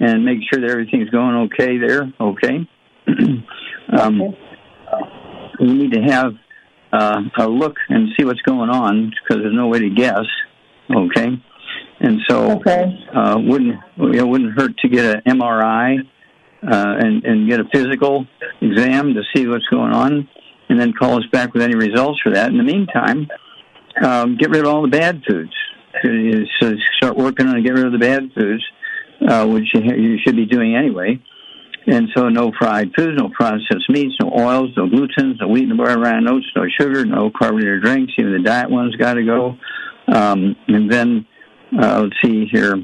[0.01, 2.13] and make sure that everything's going okay there.
[2.21, 2.69] Okay.
[3.99, 4.39] um, okay.
[5.61, 6.33] You need to have
[6.93, 10.25] uh, a look and see what's going on because there's no way to guess.
[10.91, 11.29] Okay.
[12.01, 12.85] and so okay.
[13.15, 15.99] uh, wouldn't it wouldn't hurt to get an MRI
[16.63, 18.27] uh, and and get a physical
[18.61, 20.29] exam to see what's going on,
[20.69, 22.51] and then call us back with any results for that.
[22.51, 23.29] In the meantime,
[24.03, 25.53] um, get rid of all the bad foods.
[26.61, 28.65] So start working on get rid of the bad foods,
[29.27, 31.21] uh, which you should be doing anyway.
[31.87, 35.77] And so no fried foods, no processed meats, no oils, no glutens, no wheat, no
[35.77, 38.13] bar, rye, oats, no sugar, no carbonated drinks.
[38.19, 39.57] Even the diet ones got to go.
[40.07, 41.27] Um, and then
[41.81, 42.75] uh, let's see here,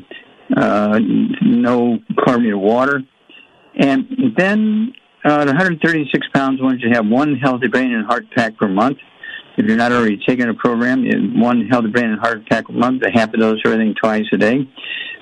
[0.56, 0.98] uh,
[1.42, 3.02] no carbonated water.
[3.78, 8.56] And then uh, at 136 pounds, one should have one healthy brain and heart pack
[8.56, 8.98] per month.
[9.56, 11.04] If you're not already taking a program,
[11.40, 14.24] one healthy brain and heart attack a month, a half a dose of everything twice
[14.32, 14.68] a day.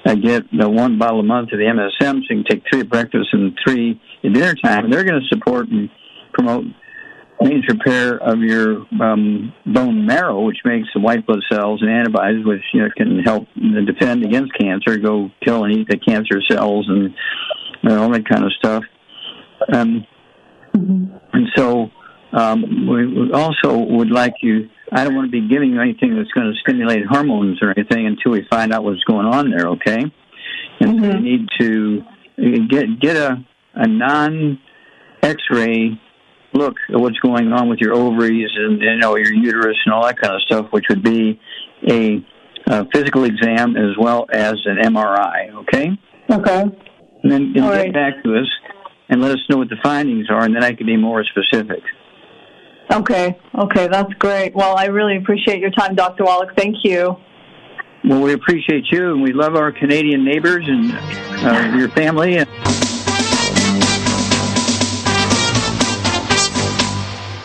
[0.05, 2.81] I get the one bottle a month of the MSM, so you can take three
[2.81, 4.85] at breakfast and three at dinner time.
[4.85, 5.91] And they're going to support and
[6.33, 6.65] promote
[7.41, 12.45] maintenance repair of your um, bone marrow, which makes the white blood cells and antibodies,
[12.45, 13.47] which you know, can help
[13.87, 17.15] defend against cancer, go kill and eat the cancer cells and
[17.83, 18.83] you know, all that kind of stuff.
[19.73, 20.07] Um,
[20.75, 21.17] mm-hmm.
[21.33, 21.91] And so
[22.33, 24.69] um, we also would like you.
[24.91, 28.07] I don't want to be giving you anything that's going to stimulate hormones or anything
[28.07, 29.69] until we find out what's going on there.
[29.69, 30.05] Okay,
[30.81, 31.05] and mm-hmm.
[31.05, 32.03] so you need to
[32.69, 33.45] get get a
[33.75, 34.59] a non
[35.23, 36.01] X-ray
[36.55, 40.05] look at what's going on with your ovaries and you know your uterus and all
[40.05, 41.41] that kind of stuff, which would be
[41.89, 42.25] a,
[42.67, 45.55] a physical exam as well as an MRI.
[45.63, 45.91] Okay.
[46.31, 46.63] Okay.
[47.23, 47.93] And then and get right.
[47.93, 48.49] back to us
[49.13, 51.83] and let us know what the findings are, and then I can be more specific.
[52.91, 54.55] Okay, okay, that's great.
[54.55, 56.25] Well, I really appreciate your time, Dr.
[56.25, 56.57] Wallach.
[56.57, 57.19] Thank you.
[58.05, 60.93] Well, we appreciate you, and we love our Canadian neighbors and
[61.45, 62.39] uh, your family.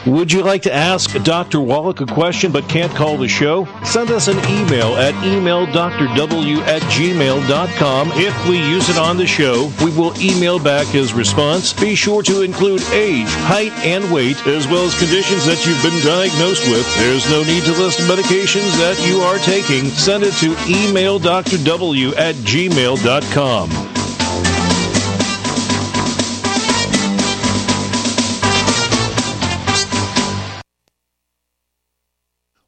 [0.08, 1.60] Would you like to ask Dr.
[1.60, 3.68] Wallach a question but can't call the show?
[3.84, 8.12] Send us an email at emaildrw at gmail.com.
[8.14, 11.74] If we use it on the show, we will email back his response.
[11.74, 16.02] Be sure to include age, height, and weight, as well as conditions that you've been
[16.06, 16.88] diagnosed with.
[16.98, 19.90] There's no need to list medications that you are taking.
[19.90, 23.97] Send it to emaildrw at gmail.com.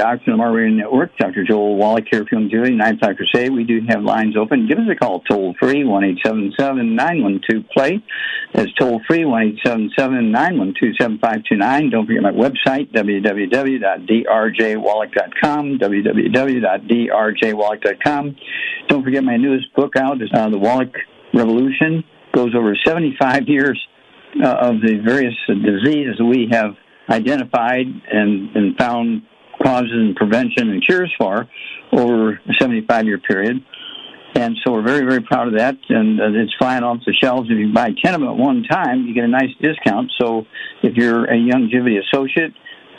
[0.00, 1.14] Doctor on the Radio Network.
[1.18, 1.44] Dr.
[1.44, 3.26] Joel Wallach here from Julie, 9th Dr.
[3.34, 3.50] Say.
[3.50, 4.66] We do have lines open.
[4.66, 8.02] Give us a call toll free, 1 877 912 play.
[8.54, 11.90] That's toll free, 1 877 912 7529.
[11.90, 18.36] Don't forget my website, www.drjwallach.com, www.drjwallach.com.
[18.88, 20.96] Don't forget my newest book out, is uh, The Wallach
[21.34, 22.04] Revolution.
[22.32, 23.78] Goes over 75 years
[24.42, 26.74] uh, of the various diseases we have
[27.10, 29.24] identified and, and found
[29.62, 31.48] causes and prevention and cures for
[31.92, 33.64] over a 75 year period.
[34.34, 35.76] And so we're very, very proud of that.
[35.88, 37.50] And uh, it's flying off the shelves.
[37.50, 40.12] If you buy 10 of them at one time, you get a nice discount.
[40.20, 40.46] So
[40.82, 42.52] if you're a Youngevity associate,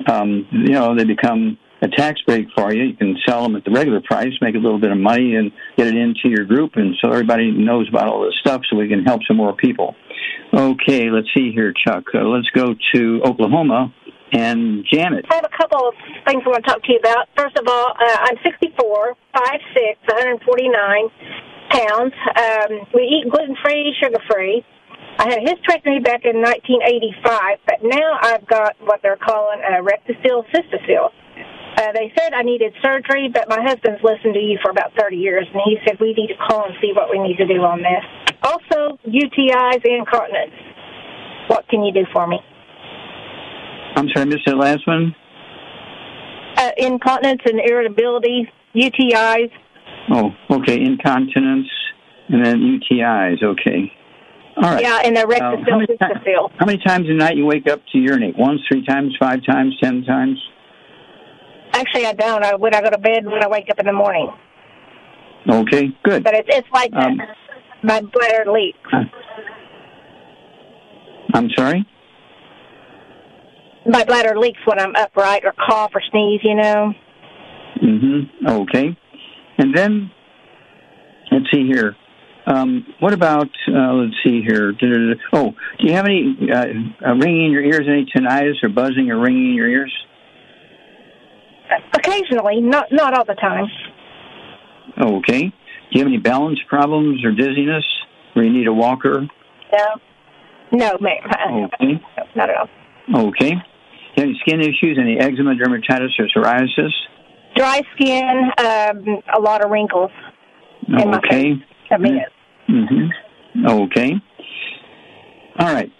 [0.08, 2.84] um, you know, they become a tax break for you.
[2.84, 5.52] You can sell them at the regular price, make a little bit of money, and
[5.78, 6.74] get it into your group.
[6.76, 9.96] And so everybody knows about all this stuff so we can help some more people.
[10.54, 12.04] Okay, let's see here, Chuck.
[12.14, 13.94] Uh, let's go to Oklahoma
[14.32, 15.26] and Janet.
[15.30, 17.28] I have a couple of things I want to talk to you about.
[17.36, 21.12] First of all, uh, I'm 64, 5'6", 149
[21.70, 22.14] pounds.
[22.36, 24.64] Um, we eat gluten free, sugar free.
[25.20, 29.84] I had a hysterectomy back in 1985, but now I've got what they're calling a
[29.84, 31.12] rectocele cystocele.
[31.78, 35.16] Uh, they said I needed surgery, but my husband's listened to you for about 30
[35.16, 37.62] years, and he said we need to call and see what we need to do
[37.62, 38.04] on this.
[38.44, 40.56] Also, UTIs and incontinence.
[41.48, 42.40] What can you do for me?
[43.96, 45.16] I'm sorry, I missed that last one.
[46.58, 49.52] Uh, incontinence and irritability, UTIs.
[50.12, 50.82] Oh, okay.
[50.82, 51.68] Incontinence
[52.30, 53.44] and then UTIs.
[53.44, 53.92] Okay.
[54.58, 54.82] All right.
[54.82, 57.98] Yeah, and the rectocele, how, many how many times a night you wake up to
[57.98, 58.38] urinate?
[58.38, 60.38] Once, three times, five times, ten times?
[61.74, 62.44] Actually, I don't.
[62.44, 64.30] I, when I go to bed, when I wake up in the morning.
[65.50, 66.24] Okay, good.
[66.24, 67.20] But it's it's like Um,
[67.82, 68.92] my bladder leaks.
[71.34, 71.88] I'm sorry?
[73.86, 76.42] My bladder leaks when I'm upright or cough or sneeze.
[76.44, 76.94] You know.
[77.82, 78.48] Mm-hmm.
[78.48, 78.98] Okay.
[79.58, 80.12] And then,
[81.32, 81.96] let's see here.
[82.48, 84.74] Um, what about, uh, let's see here.
[85.32, 86.66] Oh, do you have any uh,
[87.08, 89.94] uh, ringing in your ears, any tinnitus or buzzing or ringing in your ears?
[91.94, 93.66] Occasionally, not not all the time.
[95.00, 95.44] Okay.
[95.44, 95.52] Do
[95.92, 97.86] you have any balance problems or dizziness
[98.34, 99.28] where you need a walker?
[99.72, 99.86] No.
[100.74, 101.70] No, ma'am.
[101.82, 102.02] Okay.
[102.36, 103.28] Not at all.
[103.28, 103.54] Okay.
[104.16, 106.92] Do you have any skin issues, any eczema, dermatitis, or psoriasis?
[107.56, 110.12] Dry skin, um, a lot of wrinkles.
[110.90, 111.54] Okay.
[111.92, 112.22] I mean.
[112.70, 113.66] Mm-hmm.
[113.66, 114.14] Okay.
[115.60, 115.92] All right.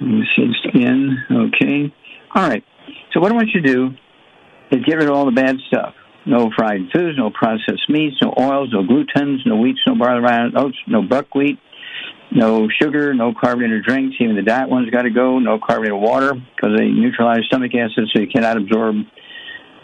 [0.00, 1.16] Let me see skin.
[1.30, 1.92] Okay.
[2.34, 2.64] All right.
[3.12, 3.90] So what I want you to do
[4.70, 5.94] is get rid of all the bad stuff.
[6.26, 10.76] No fried foods, no processed meats, no oils, no glutens, no wheats, no barley, oats,
[10.86, 11.58] no buckwheat,
[12.30, 14.16] no sugar, no carbonated drinks.
[14.20, 15.38] Even the diet ones got to go.
[15.38, 18.96] No carbonated water because they neutralize stomach acid, so you cannot absorb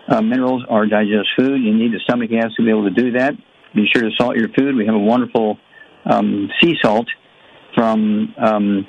[0.09, 1.63] uh, minerals or digest food.
[1.63, 3.35] You need the stomach acid to be able to do that.
[3.75, 4.77] Be sure to salt your food.
[4.77, 5.59] We have a wonderful
[6.05, 7.09] um, sea salt
[7.75, 8.87] from, um,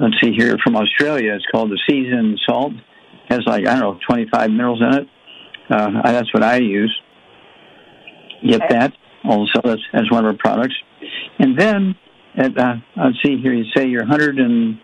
[0.00, 1.34] let's see here, from Australia.
[1.34, 2.72] It's called the seasoned salt.
[2.72, 5.08] It has like, I don't know, 25 minerals in it.
[5.70, 6.94] Uh, that's what I use.
[8.46, 8.92] Get that.
[9.24, 10.74] Also, that's, that's one of our products.
[11.38, 11.96] And then,
[12.36, 14.78] at, uh, let's see here, you say you're 100 and,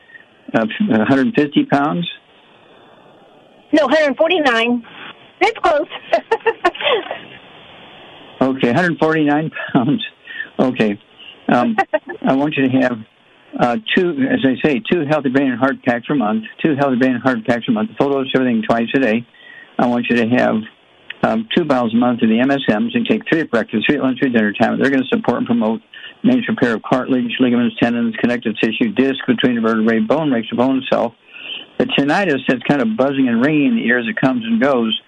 [0.55, 2.09] uh, 150 pounds?
[3.73, 4.85] No, 149.
[5.41, 5.89] That's close.
[8.45, 10.05] Okay, 149 pounds.
[10.59, 11.01] Okay.
[11.49, 11.77] Um,
[12.27, 12.99] I want you to have
[13.59, 16.97] uh, two, as I say, two healthy brain and heart packs per month, two healthy
[16.97, 19.27] brain and heart packs per month, dose everything twice a day.
[19.79, 20.57] I want you to have
[21.23, 24.03] um, two bottles a month of the MSMs and take three at breakfast, three at
[24.03, 24.79] lunch, three at dinner time.
[24.79, 25.81] They're going to support and promote
[26.25, 30.57] major repair of cartilage, ligaments, tendons, connective tissue, disc between the vertebrae, bone makes the
[30.57, 31.13] bone itself.
[31.79, 34.99] The tinnitus that's kind of buzzing and ringing in the ears that comes and goes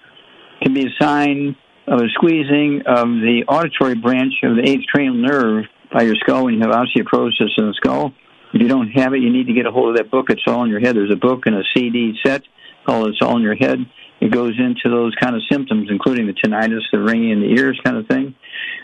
[0.61, 1.55] can be a sign
[1.87, 6.45] of a squeezing of the auditory branch of the eighth cranial nerve by your skull
[6.45, 8.13] when you have osteoporosis in the skull.
[8.53, 10.29] If you don't have it, you need to get a hold of that book.
[10.29, 10.95] It's all in your head.
[10.95, 12.43] There's a book and a CD set
[12.85, 13.79] called It's All in Your Head.
[14.19, 17.79] It goes into those kind of symptoms, including the tinnitus, the ringing in the ears
[17.83, 18.35] kind of thing,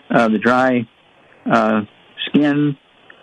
[0.10, 0.88] uh, the dry
[1.46, 1.82] uh,
[2.28, 2.78] skin.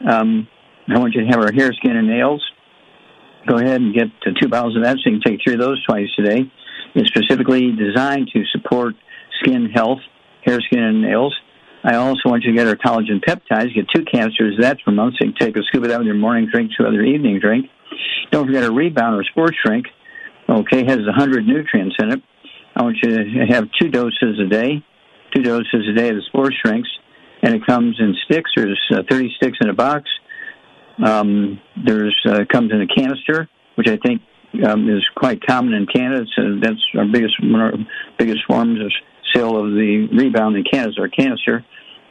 [0.08, 0.48] Um,
[0.88, 2.44] I want you to have our hair, skin, and nails.
[3.46, 4.08] Go ahead and get
[4.40, 6.50] two bottles of that so you can take three of those twice a day.
[6.94, 8.94] It's specifically designed to support
[9.40, 10.00] skin health,
[10.44, 11.34] hair, skin, and nails.
[11.82, 13.74] I also want you to get our collagen peptides.
[13.74, 15.98] Get two canisters of that per month, so you can take a scoop of that
[15.98, 17.66] with your morning drink, two other evening drink.
[18.30, 19.86] Don't forget a rebound or sports drink.
[20.48, 22.22] Okay, has 100 nutrients in it.
[22.76, 24.84] I want you to have two doses a day,
[25.34, 26.88] two doses a day of the sports drinks,
[27.42, 28.50] and it comes in sticks.
[28.54, 30.08] There's uh, 30 sticks in a box.
[31.04, 34.20] Um, there's uh, comes in a canister, which I think
[34.66, 36.24] um, is quite common in Canada.
[36.36, 37.86] So that's our biggest one of our
[38.18, 38.90] biggest forms of
[39.34, 41.64] sale of the rebound in Canada is our canister.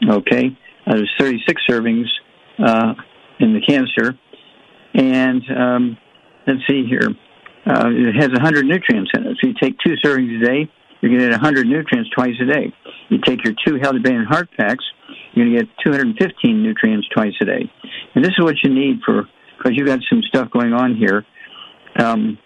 [0.10, 0.58] Okay,
[0.88, 2.06] uh, there's 36 servings
[2.58, 2.94] uh,
[3.40, 4.18] in the canister,
[4.94, 5.98] and um,
[6.48, 7.10] let's see here.
[7.66, 9.38] Uh, it has 100 nutrients in it.
[9.42, 10.72] So you take two servings a day,
[11.02, 12.74] you're going to get 100 nutrients twice a day.
[13.10, 14.84] You take your two Healthy Brain and Heart packs,
[15.34, 17.72] you're going to get 215 nutrients twice a day.
[18.16, 21.26] And this is what you need for, because you've got some stuff going on here.
[21.98, 22.38] Um,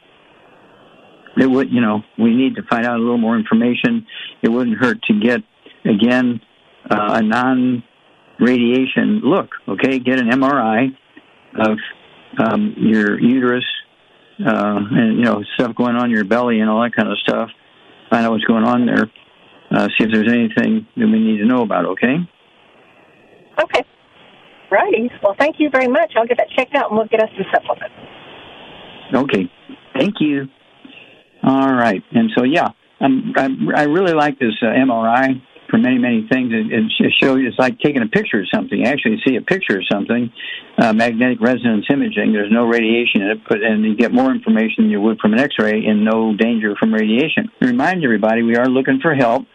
[1.37, 4.05] it would, you know, we need to find out a little more information.
[4.41, 5.41] It wouldn't hurt to get,
[5.85, 6.41] again,
[6.89, 7.83] uh, a non
[8.39, 9.99] radiation look, okay?
[9.99, 10.95] Get an MRI
[11.55, 11.77] of
[12.39, 13.65] um, your uterus
[14.39, 17.17] uh, and, you know, stuff going on in your belly and all that kind of
[17.19, 17.49] stuff.
[18.09, 19.09] Find out what's going on there.
[19.75, 22.17] Uh, see if there's anything that we need to know about, okay?
[23.61, 23.83] Okay.
[24.69, 25.09] Righty.
[25.21, 26.13] Well, thank you very much.
[26.15, 27.95] I'll get that checked out and we'll get us some supplements.
[29.13, 29.51] Okay.
[29.97, 30.47] Thank you.
[31.43, 32.01] All right.
[32.11, 32.69] And so, yeah,
[33.01, 36.51] um, I, I really like this uh, MRI for many, many things.
[36.53, 38.79] It, it shows it's like taking a picture of something.
[38.79, 40.31] You actually see a picture of something,
[40.77, 42.31] uh, magnetic resonance imaging.
[42.31, 45.33] There's no radiation in it, but and you get more information than you would from
[45.33, 47.49] an X-ray, and no danger from radiation.
[47.59, 49.45] Remind everybody we are looking for help,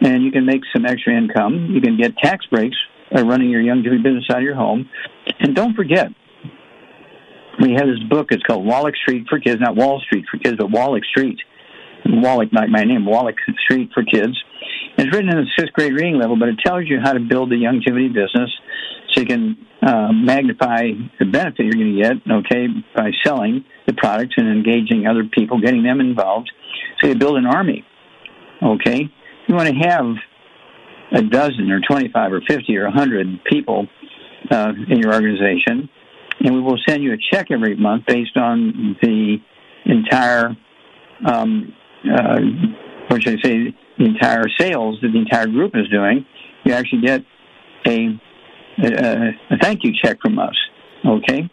[0.00, 1.70] and you can make some extra income.
[1.72, 2.76] You can get tax breaks
[3.12, 4.88] by running your young business out of your home,
[5.40, 6.08] and don't forget
[7.60, 8.28] we have this book.
[8.30, 11.38] It's called Wallach Street for Kids, not Wall Street for Kids, but Wallach Street.
[12.04, 14.36] Wallach, not my name, Wallach Street for Kids.
[14.98, 17.52] It's written in the sixth grade reading level, but it tells you how to build
[17.52, 18.50] a Youngevity business
[19.12, 23.94] so you can uh, magnify the benefit you're going to get, okay, by selling the
[23.94, 26.50] products and engaging other people, getting them involved.
[27.00, 27.84] So you build an army,
[28.62, 29.10] okay?
[29.46, 30.06] You want to have
[31.12, 33.86] a dozen or 25 or 50 or 100 people
[34.50, 35.88] uh, in your organization
[36.40, 39.38] and we will send you a check every month based on the
[39.84, 40.56] entire,
[41.24, 41.74] um,
[42.04, 42.38] uh,
[43.08, 46.26] what should I say, the entire sales that the entire group is doing.
[46.64, 47.22] You actually get
[47.86, 48.20] a,
[48.82, 50.56] a, a thank you check from us,
[51.06, 51.48] okay?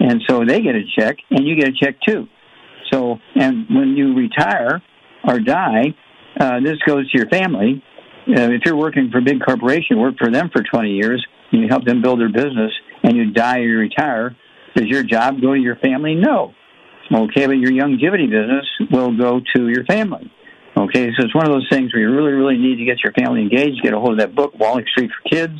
[0.00, 2.26] And so they get a check, and you get a check too.
[2.92, 4.82] So, and when you retire
[5.26, 5.94] or die,
[6.40, 7.82] uh, this goes to your family.
[8.26, 11.62] Uh, if you're working for a big corporation, work for them for 20 years, and
[11.62, 12.72] you help them build their business,
[13.02, 14.36] and you die or you retire,
[14.74, 16.14] does your job go to your family?
[16.14, 16.54] No.
[17.12, 20.32] Okay, but your Youngevity business will go to your family.
[20.76, 23.12] Okay, so it's one of those things where you really, really need to get your
[23.12, 25.54] family engaged, get a hold of that book, Wallach Street for Kids,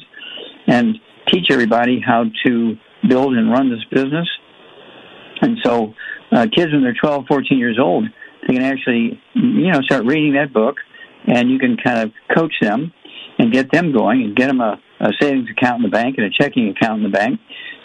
[0.67, 0.97] and
[1.31, 2.77] teach everybody how to
[3.09, 4.29] build and run this business.
[5.41, 5.95] And so,
[6.33, 8.07] uh, kids, when they're 12, 14 years old,
[8.47, 10.77] they can actually, you know, start reading that book,
[11.27, 12.93] and you can kind of coach them
[13.39, 16.27] and get them going and get them a, a savings account in the bank and
[16.27, 17.41] a checking account in the bank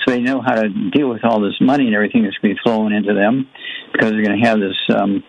[0.05, 2.55] so they know how to deal with all this money and everything that's going to
[2.55, 3.47] be flowing into them
[3.91, 5.23] because they're going to have this um,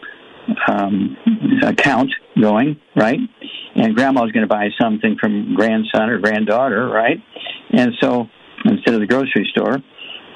[0.69, 1.17] um,
[1.65, 2.11] account
[2.41, 3.19] going, right?
[3.77, 7.19] And grandma's going to buy something from grandson or granddaughter, right?
[7.73, 8.27] And so
[8.65, 9.77] instead of the grocery store.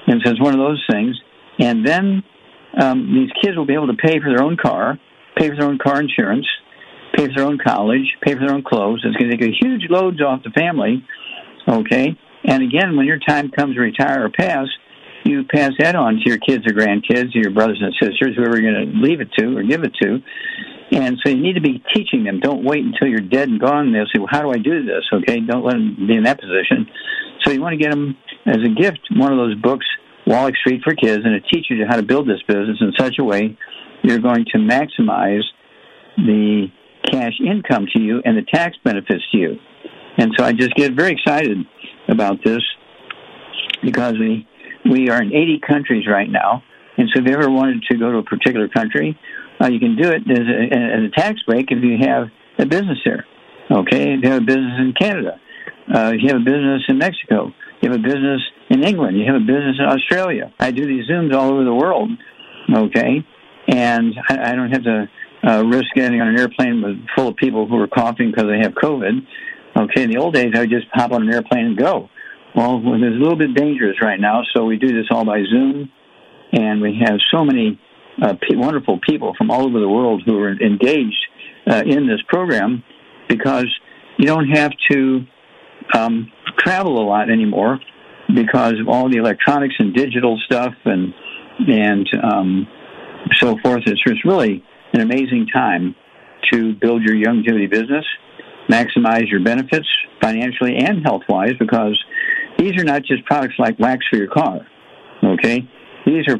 [0.06, 1.16] And so it's one of those things.
[1.58, 2.22] And then
[2.80, 4.98] um, these kids will be able to pay for their own car,
[5.36, 6.46] pay for their own car insurance,
[7.16, 9.04] pay for their own college, pay for their own clothes.
[9.04, 11.04] It's going to take a huge loads off the family,
[11.68, 12.18] okay?
[12.44, 14.66] And again, when your time comes to retire or pass,
[15.24, 18.60] you pass that on to your kids or grandkids, or your brothers and sisters, whoever
[18.60, 20.18] you're going to leave it to or give it to.
[20.92, 22.40] And so you need to be teaching them.
[22.40, 23.92] Don't wait until you're dead and gone.
[23.92, 25.02] They'll say, well, how do I do this?
[25.12, 26.86] Okay, don't let them be in that position.
[27.42, 28.16] So you want to get them
[28.46, 29.86] as a gift one of those books,
[30.26, 33.16] Wallach Street for Kids, and it teaches you how to build this business in such
[33.18, 33.56] a way
[34.02, 35.42] you're going to maximize
[36.16, 36.68] the
[37.10, 39.56] cash income to you and the tax benefits to you.
[40.18, 41.58] And so I just get very excited
[42.08, 42.62] about this
[43.82, 44.46] because we
[44.90, 46.62] we are in 80 countries right now,
[46.98, 49.18] and so if you ever wanted to go to a particular country,
[49.60, 52.66] uh, you can do it as a, as a tax break if you have a
[52.66, 53.24] business there.
[53.70, 55.40] Okay, if you have a business in Canada,
[55.88, 57.50] uh, if you have a business in Mexico,
[57.80, 60.52] you have a business in England, you have a business in Australia.
[60.58, 62.10] I do these zooms all over the world.
[62.74, 63.24] Okay,
[63.68, 65.08] and I, I don't have to
[65.46, 68.60] uh, risk getting on an airplane with full of people who are coughing because they
[68.60, 69.26] have COVID.
[69.76, 72.08] Okay, in the old days, I would just hop on an airplane and go.
[72.56, 75.90] Well, it's a little bit dangerous right now, so we do this all by Zoom,
[76.52, 77.80] and we have so many
[78.22, 81.26] uh, p- wonderful people from all over the world who are engaged
[81.68, 82.84] uh, in this program
[83.28, 83.66] because
[84.18, 85.26] you don't have to
[85.94, 87.80] um, travel a lot anymore
[88.34, 91.12] because of all the electronics and digital stuff and
[91.68, 92.66] and um,
[93.40, 93.82] so forth.
[93.86, 95.94] It's just really an amazing time
[96.52, 98.04] to build your Youngevity business
[98.68, 99.86] maximize your benefits
[100.20, 102.02] financially and health wise because
[102.58, 104.60] these are not just products like wax for your car.
[105.22, 105.68] Okay?
[106.06, 106.38] These are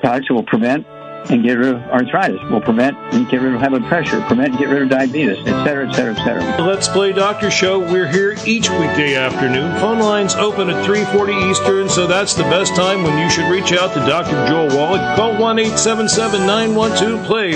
[0.00, 0.86] products that will prevent
[1.30, 2.40] and get rid of arthritis.
[2.50, 4.20] We'll prevent and get rid of high blood pressure.
[4.22, 6.66] Prevent and get rid of diabetes, et cetera, et cetera, et cetera.
[6.66, 7.78] Let's Play Doctor Show.
[7.78, 9.78] We're here each weekday afternoon.
[9.80, 13.72] Phone lines open at 3:40 Eastern, so that's the best time when you should reach
[13.72, 14.46] out to Dr.
[14.46, 15.16] Joel Wallach.
[15.16, 17.52] Call one 877 912 play.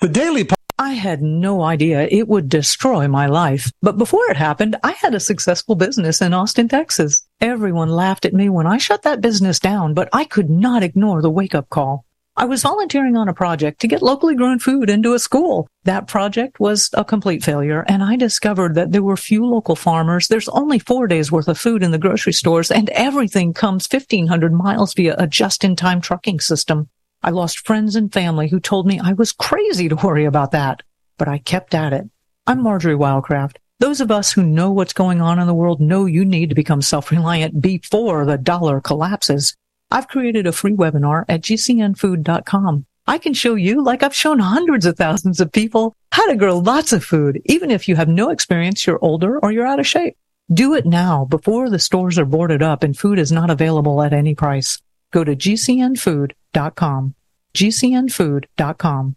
[0.00, 0.44] The Daily
[0.82, 3.70] I had no idea it would destroy my life.
[3.82, 7.22] But before it happened, I had a successful business in Austin, Texas.
[7.42, 11.20] Everyone laughed at me when I shut that business down, but I could not ignore
[11.20, 12.04] the wake up call.
[12.36, 15.66] I was volunteering on a project to get locally grown food into a school.
[15.82, 20.28] That project was a complete failure, and I discovered that there were few local farmers.
[20.28, 24.52] There's only four days worth of food in the grocery stores, and everything comes 1,500
[24.52, 26.90] miles via a just in time trucking system.
[27.24, 30.84] I lost friends and family who told me I was crazy to worry about that,
[31.18, 32.08] but I kept at it.
[32.46, 33.56] I'm Marjory Wildcraft.
[33.82, 36.54] Those of us who know what's going on in the world know you need to
[36.54, 39.56] become self-reliant before the dollar collapses.
[39.90, 42.86] I've created a free webinar at gcnfood.com.
[43.08, 46.58] I can show you, like I've shown hundreds of thousands of people, how to grow
[46.58, 49.86] lots of food, even if you have no experience, you're older, or you're out of
[49.88, 50.16] shape.
[50.54, 54.12] Do it now before the stores are boarded up and food is not available at
[54.12, 54.80] any price.
[55.10, 57.14] Go to gcnfood.com.
[57.52, 59.16] gcnfood.com.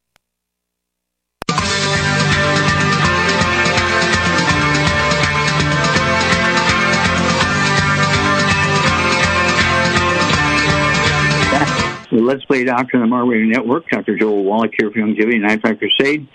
[12.21, 13.89] Let's Play Doctor on the Mar Radio Network.
[13.89, 14.17] Dr.
[14.17, 16.27] Joel Wallach here for Youngevity and Five Crusade.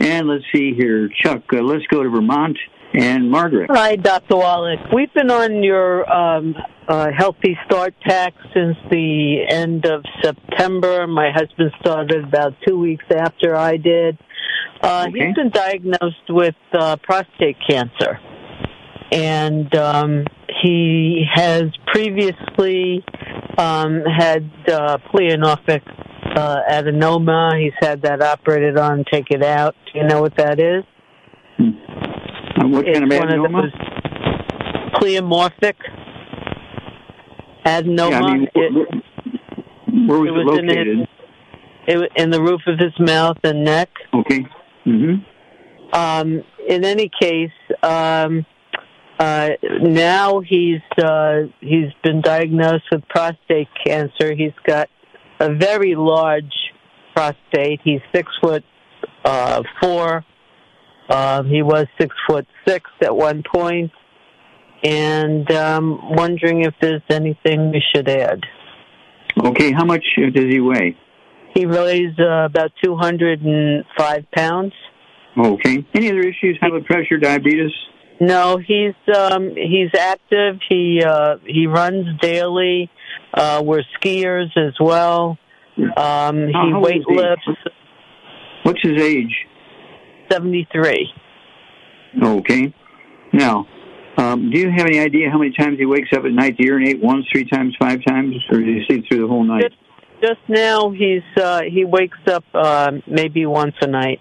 [0.00, 1.42] And let's see here, Chuck.
[1.52, 2.58] Uh, let's go to Vermont
[2.94, 3.70] and Margaret.
[3.72, 4.36] Hi, Dr.
[4.36, 4.80] Wallach.
[4.92, 6.54] We've been on your um,
[6.88, 11.06] uh, Healthy Start pack since the end of September.
[11.06, 14.18] My husband started about two weeks after I did.
[14.82, 15.26] Uh, Okay.
[15.26, 18.20] He's been diagnosed with uh, prostate cancer.
[19.10, 20.24] And um,
[20.62, 23.04] he has previously
[23.56, 25.82] um, had uh, pleomorphic
[26.36, 27.58] uh, adenoma.
[27.62, 29.74] He's had that operated on, take it out.
[29.92, 30.84] Do you know what that is?
[31.58, 33.62] Uh, what kind of It's of adenoma?
[33.62, 33.72] those
[35.00, 35.74] pleomorphic
[37.64, 38.10] adenoma.
[38.10, 39.04] Yeah, I mean, It-
[40.06, 40.98] Where was it it, was in located?
[40.98, 41.06] his-
[41.86, 43.88] it in the roof of his mouth and neck.
[44.14, 44.46] Okay.
[44.84, 45.14] hmm
[45.94, 47.50] Um, in any case,
[47.82, 48.44] um,
[49.18, 49.50] uh,
[49.80, 54.34] now he's uh, he's been diagnosed with prostate cancer.
[54.34, 54.88] He's got
[55.40, 56.52] a very large
[57.14, 57.80] prostate.
[57.82, 58.64] He's six foot
[59.24, 60.24] uh, four.
[61.10, 63.90] Um, he was six foot six at one point.
[64.82, 68.44] and um, wondering if there's anything we should add.
[69.42, 70.96] Okay, how much uh, does he weigh?
[71.54, 74.72] He weighs uh, about 205 pounds.
[75.36, 75.84] Okay.
[75.94, 76.58] Any other issues?
[76.60, 77.70] High blood pressure, diabetes?
[78.20, 80.58] No, he's um he's active.
[80.68, 82.90] He uh he runs daily.
[83.32, 85.38] Uh we're skiers as well.
[85.96, 87.54] Um he is he?
[88.64, 89.46] What's his age?
[90.30, 91.12] 73.
[92.22, 92.74] Okay.
[93.32, 93.66] Now,
[94.18, 96.66] um, do you have any idea how many times he wakes up at night to
[96.66, 97.00] urinate?
[97.00, 99.72] Once, three times, five times, or he sleep through the whole night?
[100.20, 104.20] Just now he's uh he wakes up uh maybe once a night.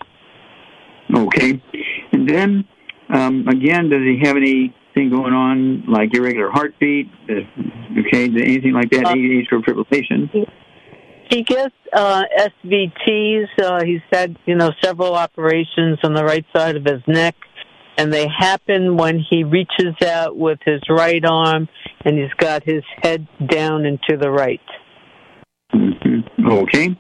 [1.14, 1.62] Okay.
[2.12, 2.66] And then,
[3.10, 7.10] um, again, does he have anything going on like irregular heartbeat?
[7.30, 9.08] Okay, anything like that?
[9.08, 10.47] Any atrial fibrillation?
[11.30, 12.24] He gets uh
[12.64, 13.47] SVTs.
[13.62, 17.36] Uh he's had, you know, several operations on the right side of his neck
[17.97, 21.68] and they happen when he reaches out with his right arm
[22.05, 24.62] and he's got his head down and to the right.
[25.74, 26.47] Mm-hmm.
[26.47, 26.97] Okay.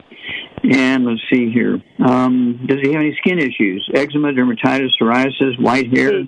[0.63, 1.81] And let's see here.
[2.05, 3.89] Um, does he have any skin issues?
[3.93, 6.23] Eczema, dermatitis, psoriasis, white hair?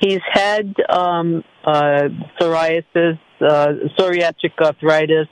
[0.00, 2.08] he's had um, uh,
[2.40, 5.28] psoriasis, uh, psoriatic arthritis,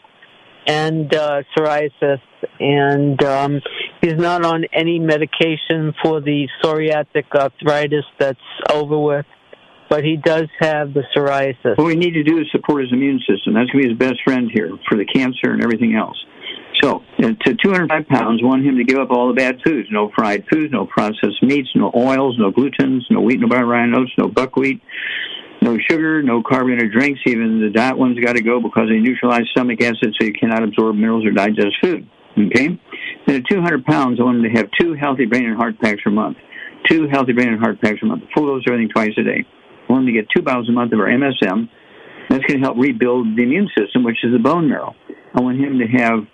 [0.67, 2.21] and uh, psoriasis,
[2.59, 3.61] and um,
[4.01, 8.39] he's not on any medication for the psoriatic arthritis that's
[8.71, 9.27] over with.
[9.95, 11.79] But he does have the psoriasis.
[11.79, 13.55] What we need to do is support his immune system.
[13.55, 16.19] That's going to be his best friend here for the cancer and everything else.
[16.83, 19.87] So, uh, to 205 pounds, want him to give up all the bad foods.
[19.93, 24.11] No fried foods, no processed meats, no oils, no glutens, no wheat, no brown oats,
[24.19, 24.83] no buckwheat,
[25.63, 27.21] no sugar, no carbonated drinks.
[27.25, 30.65] Even the diet ones got to go because they neutralize stomach acid so you cannot
[30.65, 32.11] absorb minerals or digest food.
[32.37, 32.81] Okay?
[33.29, 36.03] Then at 200 pounds, I want him to have two healthy brain and heart packs
[36.03, 36.39] per month.
[36.91, 38.25] Two healthy brain and heart packs per month.
[38.35, 39.47] Full dose everything twice a day.
[39.89, 41.69] Want to get two bottles a month of our MSM.
[42.31, 44.95] That's going to help rebuild the immune system, which is the bone marrow.
[45.35, 46.27] I want him to have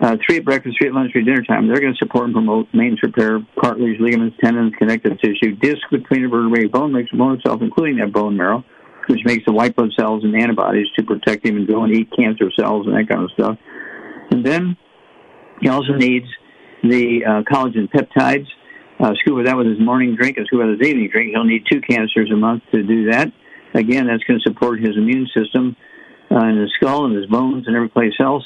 [0.00, 1.68] uh, three at breakfast, three at lunch, three at dinner time.
[1.68, 6.22] They're going to support and promote maintenance repair, cartilage, ligaments, tendons, connective tissue, disc between
[6.22, 8.64] the vertebrae, bone makes bone itself, including that bone marrow,
[9.08, 12.08] which makes the white blood cells and antibodies to protect him and go and eat
[12.16, 13.58] cancer cells and that kind of stuff.
[14.30, 14.76] And then
[15.60, 16.26] he also needs
[16.82, 18.46] the uh, collagen peptides.
[19.04, 21.32] Uh, scuba that with his morning drink and scuba with his evening drink.
[21.32, 23.30] He'll need two cancers a month to do that.
[23.74, 25.76] Again, that's going to support his immune system
[26.30, 28.44] uh, in his skull and his bones and every place else.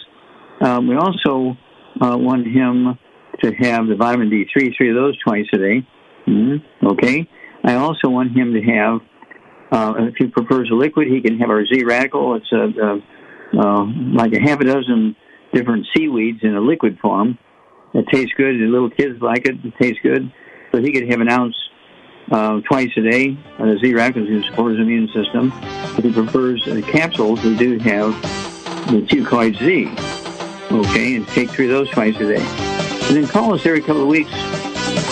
[0.60, 1.56] Um, we also
[2.00, 2.98] uh, want him
[3.40, 5.86] to have the vitamin D3, three of those twice a day.
[6.26, 6.86] Mm-hmm.
[6.88, 7.28] Okay.
[7.62, 9.00] I also want him to have,
[9.70, 12.34] uh, if he prefers a liquid, he can have our Z Radical.
[12.34, 13.02] It's a, a
[13.56, 15.14] uh, like a half a dozen
[15.54, 17.38] different seaweeds in a liquid form.
[17.94, 18.56] It tastes good.
[18.56, 19.54] The little kids like it.
[19.64, 20.32] It tastes good.
[20.72, 21.56] So he could have an ounce
[22.30, 23.36] uh, twice a day.
[23.58, 25.52] Uh, the Z Radical is going to support his immune system.
[25.96, 28.12] If he prefers uh, capsules, we do have
[28.90, 30.18] the Teucoid Z
[30.70, 32.44] okay, and take three of those twice a day.
[33.08, 34.30] And then call us every couple of weeks,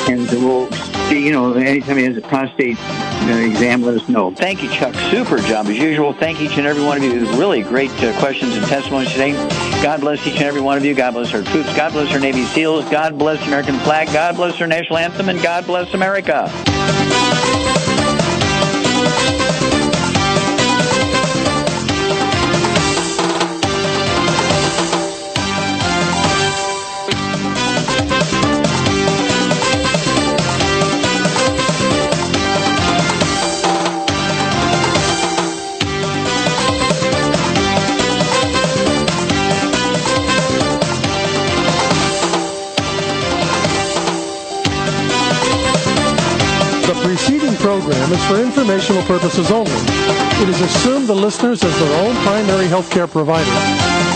[0.09, 0.70] and we'll
[1.09, 4.31] see, you know, anytime he has a prostate uh, exam, let us know.
[4.33, 4.95] Thank you, Chuck.
[5.11, 6.12] Super job as usual.
[6.12, 7.27] Thank each and every one of you.
[7.39, 9.33] Really great uh, questions and testimonies today.
[9.83, 10.95] God bless each and every one of you.
[10.95, 11.74] God bless our troops.
[11.77, 12.89] God bless our Navy SEALs.
[12.89, 14.09] God bless the American flag.
[14.09, 15.29] God bless our national anthem.
[15.29, 16.51] And God bless America.
[47.87, 49.70] Program is for informational purposes only.
[50.43, 53.47] It is assumed the listeners, as their own primary health care provider,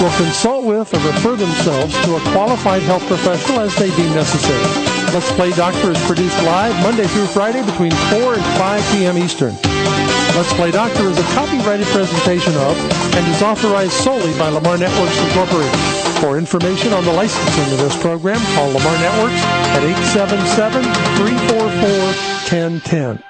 [0.02, 4.58] will consult with or refer themselves to a qualified health professional as they deem necessary.
[5.14, 9.16] Let's Play Doctor is produced live Monday through Friday between 4 and 5 p.m.
[9.18, 9.54] Eastern.
[10.34, 12.74] Let's Play Doctor is a copyrighted presentation of
[13.14, 15.78] and is authorized solely by Lamar Networks Incorporated.
[16.18, 19.42] For information on the licensing of this program, call Lamar Networks
[19.78, 19.84] at
[20.18, 20.82] 877
[21.22, 23.29] 344 1010.